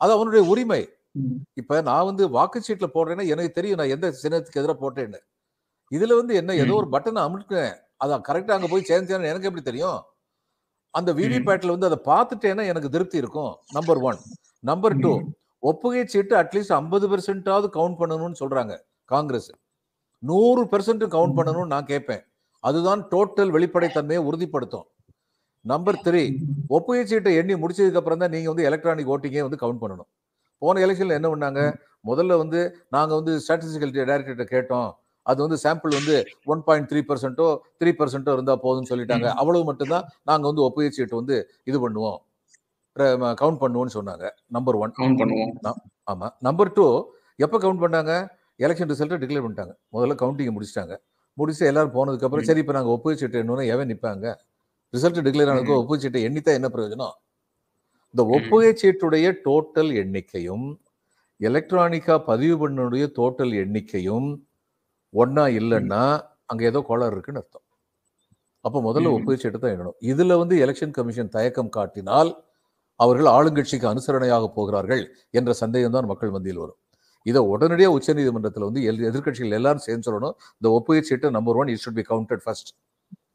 அது 0.00 0.12
அவனுடைய 0.12 0.42
உரிமை. 0.52 0.82
இப்ப 1.60 1.80
நான் 1.88 2.08
வந்து 2.10 2.24
வாக்குச்சீட்டுல 2.36 2.86
போடுறேன்னா 2.94 3.24
எனக்கு 3.32 3.50
தெரியும் 3.50 3.78
நான் 3.80 3.94
எந்த 3.96 4.06
சின்னத்துக்கு 4.22 4.60
எதிராக 4.60 4.76
போட்டேன்னு. 4.82 5.20
இதுல 5.92 6.16
வந்து 6.20 6.34
என்ன 6.40 6.56
ஏதோ 6.64 6.74
ஒரு 6.80 6.88
பட்டனை 6.94 7.20
அமுட்டுறேன் 7.26 7.72
அதான் 8.04 8.24
கரெக்டா 8.28 8.52
அங்க 8.56 8.68
போய் 8.70 8.88
சேர்ந்தேன்னு 8.90 9.30
எனக்கு 9.32 9.48
எப்படி 9.48 9.64
தெரியும்? 9.70 9.98
அந்த 10.94 11.10
விவிபேட்ல 11.18 11.74
வந்து 11.74 11.88
அதை 11.90 11.98
பார்த்துட்டேன்னா 12.12 12.64
எனக்கு 12.66 12.88
திருப்தி 12.88 13.16
இருக்கும். 13.22 13.52
நம்பர் 13.72 14.00
ஒன் 14.08 14.20
நம்பர் 14.70 14.96
டூ 14.98 15.12
ஒப்புகை 15.62 16.02
சீட்டு 16.04 16.34
அட்லீஸ்ட் 16.36 16.74
ஐம்பது 16.80 17.06
பெர்சென்டாவது 17.08 17.68
கவுண்ட் 17.78 17.98
பண்ணணும்னு 18.00 18.40
சொல்றாங்க 18.42 18.74
காங்கிரஸ். 19.04 19.50
நூறு 20.22 20.62
பெர்சென்ட் 20.72 21.04
கவுண்ட் 21.16 21.36
பண்ணணும்னு 21.38 21.72
நான் 21.74 21.90
கேட்பேன் 21.92 22.22
அதுதான் 22.64 23.02
டோட்டல் 23.12 23.52
வெளிப்படைத்தன்மையை 23.56 24.22
உறுதிப்படுத்தும். 24.28 24.86
நம்பர் 25.64 25.98
த்ரீ 26.06 26.22
ஒப்புகை 26.76 27.02
சீட்டை 27.10 27.32
எண்ணி 27.40 27.54
முடிச்சதுக்கு 27.62 28.00
அப்புறம் 28.00 28.22
தான் 28.22 28.32
நீங்க 28.34 28.48
வந்து 28.52 28.66
எலக்ட்ரானிக் 28.68 29.10
ஓட்டிங்கே 29.14 29.42
வந்து 29.46 29.60
கவுண்ட் 29.62 29.82
பண்ணணும். 29.82 30.08
போன 30.62 30.80
எலெக்ஷன்ல 30.86 31.18
என்ன 31.18 31.28
பண்ணாங்க? 31.32 31.60
முதல்ல 32.08 32.36
வந்து 32.42 32.60
நாங்க 32.96 33.12
வந்து 33.20 33.32
ஸ்டாட்டிஸ்டிக்கல் 33.44 33.92
டைரக்டர்கிட்ட 33.96 34.46
கேட்டோம். 34.54 34.88
அது 35.26 35.38
வந்து 35.44 35.58
சாம்பிள் 35.64 35.96
வந்து 35.98 36.16
ஒன் 36.52 36.62
பாயிண்ட் 36.66 36.88
த்ரீ 36.90 37.00
பர்சன்ட்டோ 37.10 37.46
த்ரீ 37.80 37.90
பர்சன்ட்டோ 38.00 38.34
இருந்தா 38.36 38.54
போதும்னு 38.64 38.90
சொல்லிட்டாங்க. 38.92 39.28
அவ்வளவு 39.40 39.68
மட்டும்தான் 39.70 40.06
நாங்க 40.30 40.44
வந்து 40.50 40.64
ஒப்புகை 40.66 40.90
சீட்டு 40.98 41.20
வந்து 41.20 41.36
இது 41.70 41.78
பண்ணுவோம். 41.84 42.18
கவுண்ட் 43.40 43.60
பண்ணுவோம்னு 43.64 43.94
சொன்னாங்க. 43.98 44.26
நம்பர் 44.56 44.78
ஒன் 44.82 44.94
கவுண்ட் 44.98 45.20
பண்ணுவோம். 45.22 45.52
ஆமா. 46.12 46.28
நம்பர் 46.48 46.74
டூ 46.78 46.86
எப்போ 47.44 47.56
கவுண்ட் 47.64 47.82
பண்ணாங்க? 47.84 48.12
எலெக்ஷன் 48.64 48.90
ரிசல்ட்டை 48.92 49.18
டிக்ளேர் 49.22 49.44
பண்ணிட்டாங்க. 49.44 49.74
முதல்ல 49.94 50.16
கவுண்டிங்கை 50.22 50.54
முடிச்சிட்டாங்க. 50.56 50.94
முடிச்சு 51.38 51.62
எல்லாரும் 51.70 51.94
போனதுக்கு 51.96 52.26
அப்புறம் 52.26 52.46
சரி 52.48 52.62
இப்போ 52.62 52.74
நாங்கள் 52.76 52.94
ஒப்புகை 52.96 53.14
சீட்டு 53.20 53.40
எண்ணணும் 53.42 53.68
எவன் 53.74 53.90
நிற்பாங்க 53.92 54.26
ரிசல்ட் 54.94 55.24
டிக்ளேர் 55.26 55.50
ஆனதுக்கு 55.52 55.78
ஒப்புகை 55.80 55.98
சீட்டை 56.04 56.22
எண்ணித்தான் 56.28 56.58
என்ன 56.58 56.68
பிரயோஜனம்? 56.74 57.14
இந்த 58.14 58.22
ஒப்புகை 58.36 58.70
சீட்டுடைய 58.80 59.26
டோட்டல் 59.46 59.90
எண்ணிக்கையும் 60.02 60.66
எலக்ட்ரானிக்கா 61.40 62.14
பதிவு 62.30 62.54
பண்ணனுடைய 62.62 63.04
டோட்டல் 63.18 63.52
எண்ணிக்கையும் 63.62 64.28
ஒண்ணா 65.14 65.44
இல்லைன்னா 65.58 66.02
அங்க 66.50 66.62
ஏதோ 66.70 66.80
கோளாறு 66.88 67.14
இருக்குன்னு 67.16 67.40
அர்த்தம். 67.42 67.64
அப்போ 68.64 68.78
முதல்ல. 68.88 69.12
ஒப்புகை 69.16 69.36
சீட்டை 69.42 69.58
தான் 69.58 69.72
எண்ணணும். 69.74 69.96
இதுல 70.10 70.36
வந்து 70.42 70.54
எலெக்ஷன் 70.64 70.94
கமிஷன் 70.96 71.32
தயக்கம் 71.36 71.72
காட்டினால் 71.76 72.30
அவர்கள் 73.00 73.28
ஆளுங்கட்சிக்கு 73.36 73.86
அனுசரணையாக 73.92 74.46
போகிறார்கள் 74.56 75.02
என்ற 75.38 75.50
சந்தேகம் 75.62 75.94
தான் 75.96 76.08
மக்கள் 76.10 76.34
மத்தியில் 76.34 76.62
வரும். 76.64 76.78
இதை 77.26 77.40
உடனடியாக 77.52 77.96
உச்சநீதிமன்றத்தில் 77.96 78.66
வந்து 78.68 78.82
எல் 78.90 79.06
எதிர்க்கட்சிகள் 79.10 79.56
எல்லாரும் 79.58 79.84
சேர்ந்து 79.86 80.06
சொல்லணும். 80.08 80.34
இந்த 80.58 80.68
ஒப்புகை 80.76 81.00
சீட்டு 81.08 81.30
number 81.36 81.58
one 81.60 81.70
it 81.74 81.82
should 81.84 81.96
be 82.00 82.04
counted 82.12 82.42
first 82.44 82.70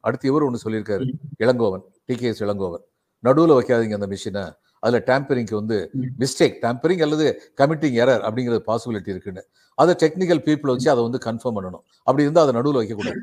அடுத்து 0.06 0.28
இவர் 0.30 0.46
ஒன்று 0.46 0.64
சொல்லியிருக்காரு 0.64 1.04
இளங்கோவன் 1.44 1.84
டிகேஎஸ் 2.08 2.42
இளங்கோவன். 2.46 2.84
நடுவில் 3.24 3.56
வைக்காதீங்க 3.58 3.98
அந்த 3.98 4.08
மிஷினை 4.14 4.44
அதில் 4.82 5.06
டேம்பரிங்க்கு 5.10 5.54
வந்து. 5.60 5.76
மிஸ்டேக் 6.22 6.56
டேம்பரிங் 6.64 7.02
அல்லது 7.06 7.26
கமிட்டிங் 7.60 7.96
எரர் 8.02 8.24
அப்படிங்கிறது 8.26 8.60
பாசிபிலிட்டி 8.70 9.10
இருக்குன்னு. 9.14 9.42
அதை 9.78 9.92
டெக்னிக்கல் 10.02 10.42
பீப்புள் 10.46 10.72
வச்சு 10.72 10.88
அதை 10.94 11.02
வந்து 11.06 11.20
கன்ஃபார்ம் 11.26 11.56
பண்ணணும். 11.58 11.84
அப்படி 12.06 12.24
இருந்தால் 12.26 12.44
அதை 12.46 12.54
நடுவில் 12.58 12.80
வைக்கக்கூடாது. 12.80 13.20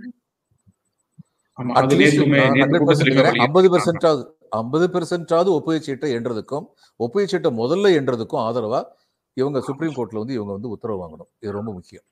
ஐம்பது. 3.46 3.68
பெர்சென்டாவது 3.76 4.24
ஐம்பது 4.62 4.88
பெர்சென்டாவது 4.94 5.50
ஒப்புகை 5.58 5.80
சீட்டை 5.88 6.10
என்றதுக்கும் 6.18 6.66
ஒப்புகை 7.04 7.26
சீட்டை 7.32 7.52
முதல்ல 7.62 7.92
என்றதுக்கும் 8.00 8.44
ஆதரவா 8.48 8.82
இவங்க 9.38 9.60
சுப்ரீம் 9.68 9.96
கோர்ட்ல 9.98 10.22
வந்து 10.24 10.38
இவங்க 10.38 10.52
வந்து 10.58 10.74
உத்தரவு 10.76 11.02
வாங்கணும். 11.04 11.30
இது 11.44 11.58
ரொம்ப 11.60 11.70
முக்கியம். 11.78 12.06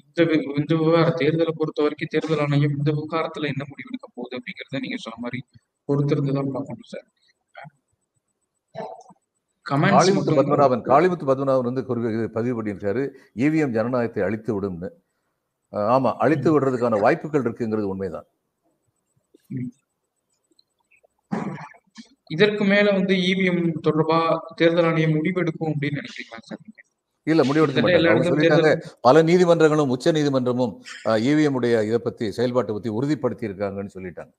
இந்த 0.00 0.20
இந்த 0.60 0.72
விவகார 0.80 1.08
தேர்தலை 1.20 1.52
பொறுத்த 1.58 1.80
வரைக்கும் 1.84 2.12
தேர்தல் 2.14 2.42
ஆணையம் 2.44 2.76
இந்த 2.78 2.90
விவகாரத்துல 2.96 3.50
என்ன 3.52 3.64
முடிவெடுக்க 3.70 4.06
போகுது 4.10 4.38
அப்படிங்கறத 4.38 4.82
நீங்க 4.84 4.98
சொன்ன 5.04 5.22
மாதிரி 5.24 5.40
பொறுத்திருந்து 5.88 6.36
தான் 6.38 6.54
பார்க்கணும் 6.56 6.92
சார் 6.94 7.08
காளிமுத்து 9.66 10.36
பத்மநாபன் 10.38 10.84
காளிமுத்து 10.90 11.26
பத்மநாபன் 11.30 11.68
வந்து 11.70 11.82
பதிவு 12.36 12.54
பண்ணியிருக்காரு. 12.58 13.02
இவிஎம் 13.44 13.74
ஜனநாயகத்தை 13.76 14.22
அழித்து 14.26 14.50
விடும்னு. 14.56 14.88
ஆமா 15.94 16.10
அழித்து 16.24 16.48
விடுறதுக்கான 16.52 17.00
வாய்ப்புகள் 17.04 17.44
இருக்குங்கிறது 17.46 17.92
உண்மைதான். 17.92 18.28
இதற்கு 22.30 22.64
மேல 22.72 22.86
வந்து 22.98 23.14
இவிஎம் 23.30 23.64
தொடர்பா 23.86 24.18
தேர்தல் 24.60 24.88
ஆணையம் 24.90 25.16
முடிவெடுக்கும் 25.16 25.72
அப்படின்னு 25.72 26.00
நினைக்கிறீங்களா 26.00 26.40
சார்? 26.50 26.62
இல்ல 27.26 27.42
முடிவெடுக்க 27.48 27.80
மாட்டாங்க 27.84 28.70
பல 29.06 29.22
நீதிமன்றங்களும் 29.30 29.92
உச்ச 29.94 30.12
நீதிமன்றமும் 30.18 30.74
இவிஎம் 31.30 31.56
உடைய 31.58 31.82
இதை 31.88 32.00
பத்தி 32.06 32.26
செயல்பாட்டை 32.38 32.74
பத்தி 32.74 32.90
உறுதிப்படுத்தி 32.98 33.48
இருக்காங்கன்னு 33.48 33.94
சொல்லிட்டாங்க. 33.96 34.32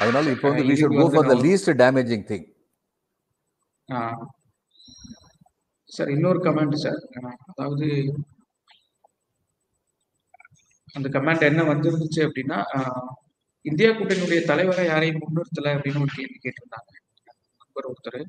அதனால 0.00 0.30
இப்போ 0.34 0.48
வந்து 0.50 0.64
வி 0.68 0.72
இது 0.72 0.80
ஷுட் 0.82 0.96
கோ 0.96 1.02
வந்து 1.02 1.16
for 1.16 1.30
the 1.32 1.36
least 1.44 1.70
damaging 1.82 2.24
thing. 2.30 2.46
Sir 5.90 6.10
இன்னொரு 6.16 6.40
கமெண்ட் 6.46 6.76
சார் 6.84 7.00
அதாவது 7.50 7.86
அந்த 10.96 11.08
கமெண்ட் 11.16 11.48
என்ன 11.50 11.62
வந்திருந்துச்சு 11.72 12.20
அப்படின்னா 12.28 12.58
இந்தியா 13.70 13.90
கூட்டணியுடைய 13.98 14.40
தலைவரை 14.50 14.84
யாரையும் 14.92 15.20
முன்னிறுத்தல 15.22 15.72
அப்படின்னு 15.76 16.02
ஒரு 16.04 16.12
கேள்வி 16.18 16.38
கேட்டிருந்தாங்க. 16.44 16.90
நண்பர் 17.60 17.88
ஒருத்தர். 17.90 18.20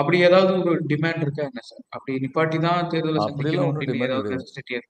அப்படி 0.00 0.16
ஏதாவது 0.28 0.52
ஒரு 0.72 0.80
டிமாண்ட் 0.92 1.22
இருக்கா 1.26 1.42
என்ன 1.50 1.60
சார் 1.68 1.84
அப்படி 1.96 2.16
நிப்பாட்டி 2.24 2.58
தான் 2.68 2.88
தேர்தலை 2.92 3.20
சந்திக்கணும் 3.26 4.88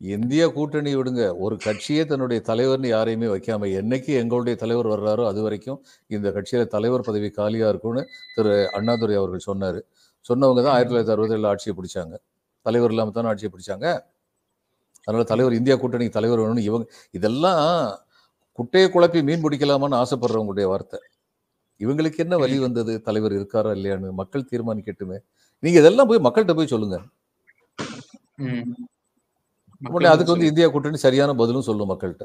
இந்திய 0.00 0.42
கூட்டணி 0.56 0.90
விடுங்க. 0.96 1.22
ஒரு 1.44 1.54
கட்சியே 1.64 2.02
தன்னுடைய 2.10 2.40
தலைவர்னு 2.48 2.88
யாரையுமே 2.92 3.28
வைக்காம 3.32 3.70
என்னைக்கு 3.80 4.12
எங்களுடைய 4.22 4.54
தலைவர் 4.62 4.90
வர்றாரோ 4.92 5.24
அது 5.30 5.40
வரைக்கும் 5.46 5.78
இந்த 6.16 6.28
கட்சியில 6.36 6.66
தலைவர் 6.74 7.06
பதவி 7.08 7.28
காலியா 7.38 7.68
இருக்கும்னு 7.72 8.02
திரு 8.36 8.52
அண்ணாதுரை 8.78 9.16
அவர்கள் 9.20 9.46
சொன்னாரு. 9.48 9.80
சொன்னவங்க 10.30 10.60
தான் 10.66 10.74
ஆயிரத்தி 10.76 10.92
தொள்ளாயிரத்தி 10.92 11.14
அறுபத்தி 11.16 11.36
ஏழுல 11.36 11.50
ஆட்சியை 11.52 11.74
பிடிச்சாங்க. 11.78 12.14
தலைவர் 12.66 12.92
இல்லாம 12.94 13.12
தானே 13.16 13.30
ஆட்சியை 13.32 13.50
பிடிச்சாங்க? 13.54 13.86
அதனால 15.08 15.24
தலைவர் 15.32 15.58
இந்தியா 15.60 15.76
கூட்டணிக்கு 15.82 16.16
தலைவர் 16.18 16.42
வேணும்னு 16.42 16.68
இவங்க 16.70 16.86
இதெல்லாம் 17.18 17.66
குட்டையை 18.58 18.86
குழப்பி 18.90 19.20
மீன் 19.28 19.44
பிடிக்கலாமான்னு 19.44 20.00
ஆசைப்படுறவங்களுடைய 20.02 20.66
வார்த்தை. 20.72 21.00
இவங்களுக்கு 21.84 22.18
என்ன 22.24 22.36
வழி 22.42 22.56
வந்தது? 22.58 22.92
தலைவர் 23.06 23.34
இருக்காரா 23.38 23.72
இல்லையான்னு 23.78 24.16
மக்கள் 24.20 24.48
தீர்மானிக்கட்டுமே. 24.52 25.18
நீங்க 25.62 25.78
இதெல்லாம் 25.82 26.08
போய் 26.10 26.24
மக்கள்கிட்ட 26.26 26.54
போய் 26.58 26.72
சொல்லுங்க. 26.72 26.96
அதுக்கு 30.12 30.32
வந்து 30.34 30.50
இந்தியா 30.52 30.68
கூட்டணி 30.68 30.98
சரியான 31.06 31.34
பதிலும் 31.40 31.66
சொல்லும் 31.68 31.90
மக்கள்கிட்ட. 31.92 32.24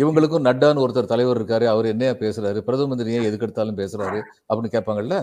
இவங்களுக்கும் 0.00 0.46
நட்டான்னு 0.48 0.82
ஒருத்தர் 0.84 1.10
தலைவர் 1.12 1.38
இருக்காரு 1.40 1.66
அவர் 1.72 1.86
என்னையா 1.92 2.12
பேசுறாரு 2.22 2.60
பிரதம 2.68 2.88
மந்திரி 2.92 3.10
ஏன் 3.16 3.26
எதுக்கு 3.28 3.46
எடுத்தாலும் 3.46 3.80
பேசுறாரு 3.80 4.20
அப்படின்னு 4.48 4.74
கேட்பாங்கல்ல? 4.76 5.16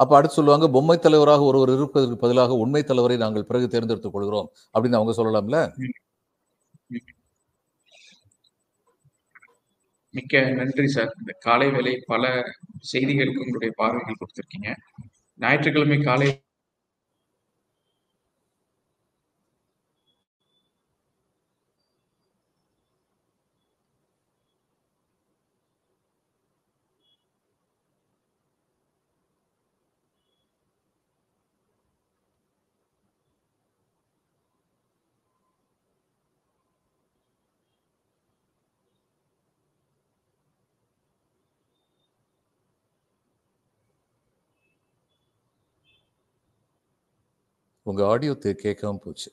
அப்ப 0.00 0.12
அடுத்து 0.16 0.36
சொல்லுவாங்க 0.36 0.66
பொம்மை 0.76 0.96
தலைவராக 0.98 1.42
ஒருவர் 1.50 1.72
இருப்பதற்கு 1.74 2.16
பதிலாக 2.22 2.54
உண்மை 2.62 2.82
தலைவரை 2.84 3.16
நாங்கள் 3.16 3.48
பிறகு 3.50 3.66
தேர்ந்தெடுத்துக் 3.68 4.14
கொள்கிறோம். 4.16 4.48
அப்படின்னு 4.74 4.98
அவங்க 4.98 5.14
சொல்லலாம்ல? 5.18 5.58
மிக்க 10.14 10.42
நன்றி 10.50 10.86
சார். 10.86 11.12
இந்த 11.18 11.32
காலை 11.38 11.68
வேலை 11.70 11.92
பல 12.06 12.24
செய்திகளுக்கு 12.92 13.44
உங்களுடைய 13.44 13.72
பார்வைகள் 13.76 14.20
கொடுத்துருக்கீங்க. 14.20 14.70
ஞாயிற்றுக்கிழமை 15.40 15.98
காலை 16.00 16.28
உங்க 47.86 48.00
ஆடியோ 48.06 48.32
கேட்காம 48.64 48.96
போச்சு. 48.96 49.30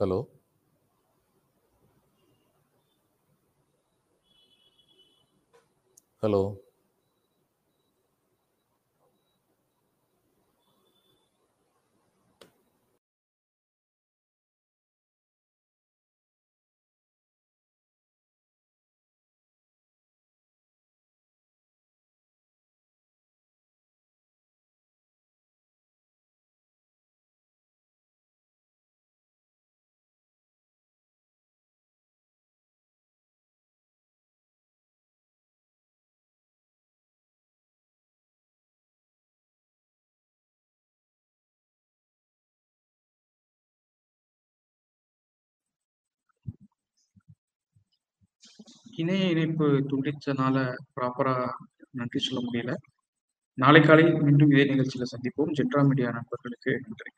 ஹலோ 0.00 0.18
ஹலோ 6.22 6.42
இணைய 48.96 49.28
இணைப்பு 49.28 49.66
துண்டிச்சனால 49.90 50.56
ப்ராப்பரா 50.96 51.34
நன்றி 51.90 52.18
சொல்ல 52.18 52.40
முடியல. 52.48 52.74
நாளை 53.58 53.80
காலை 53.82 54.04
மீண்டும் 54.04 54.50
இதே 54.50 54.64
நிகழ்ச்சியில 54.64 55.06
சந்திப்போம். 55.14 55.52
ஜெட்ரா 55.52 55.86
மீடியா 55.88 56.10
நண்பர்களுக்கு 56.10 56.80
நன்றி. 56.86 57.10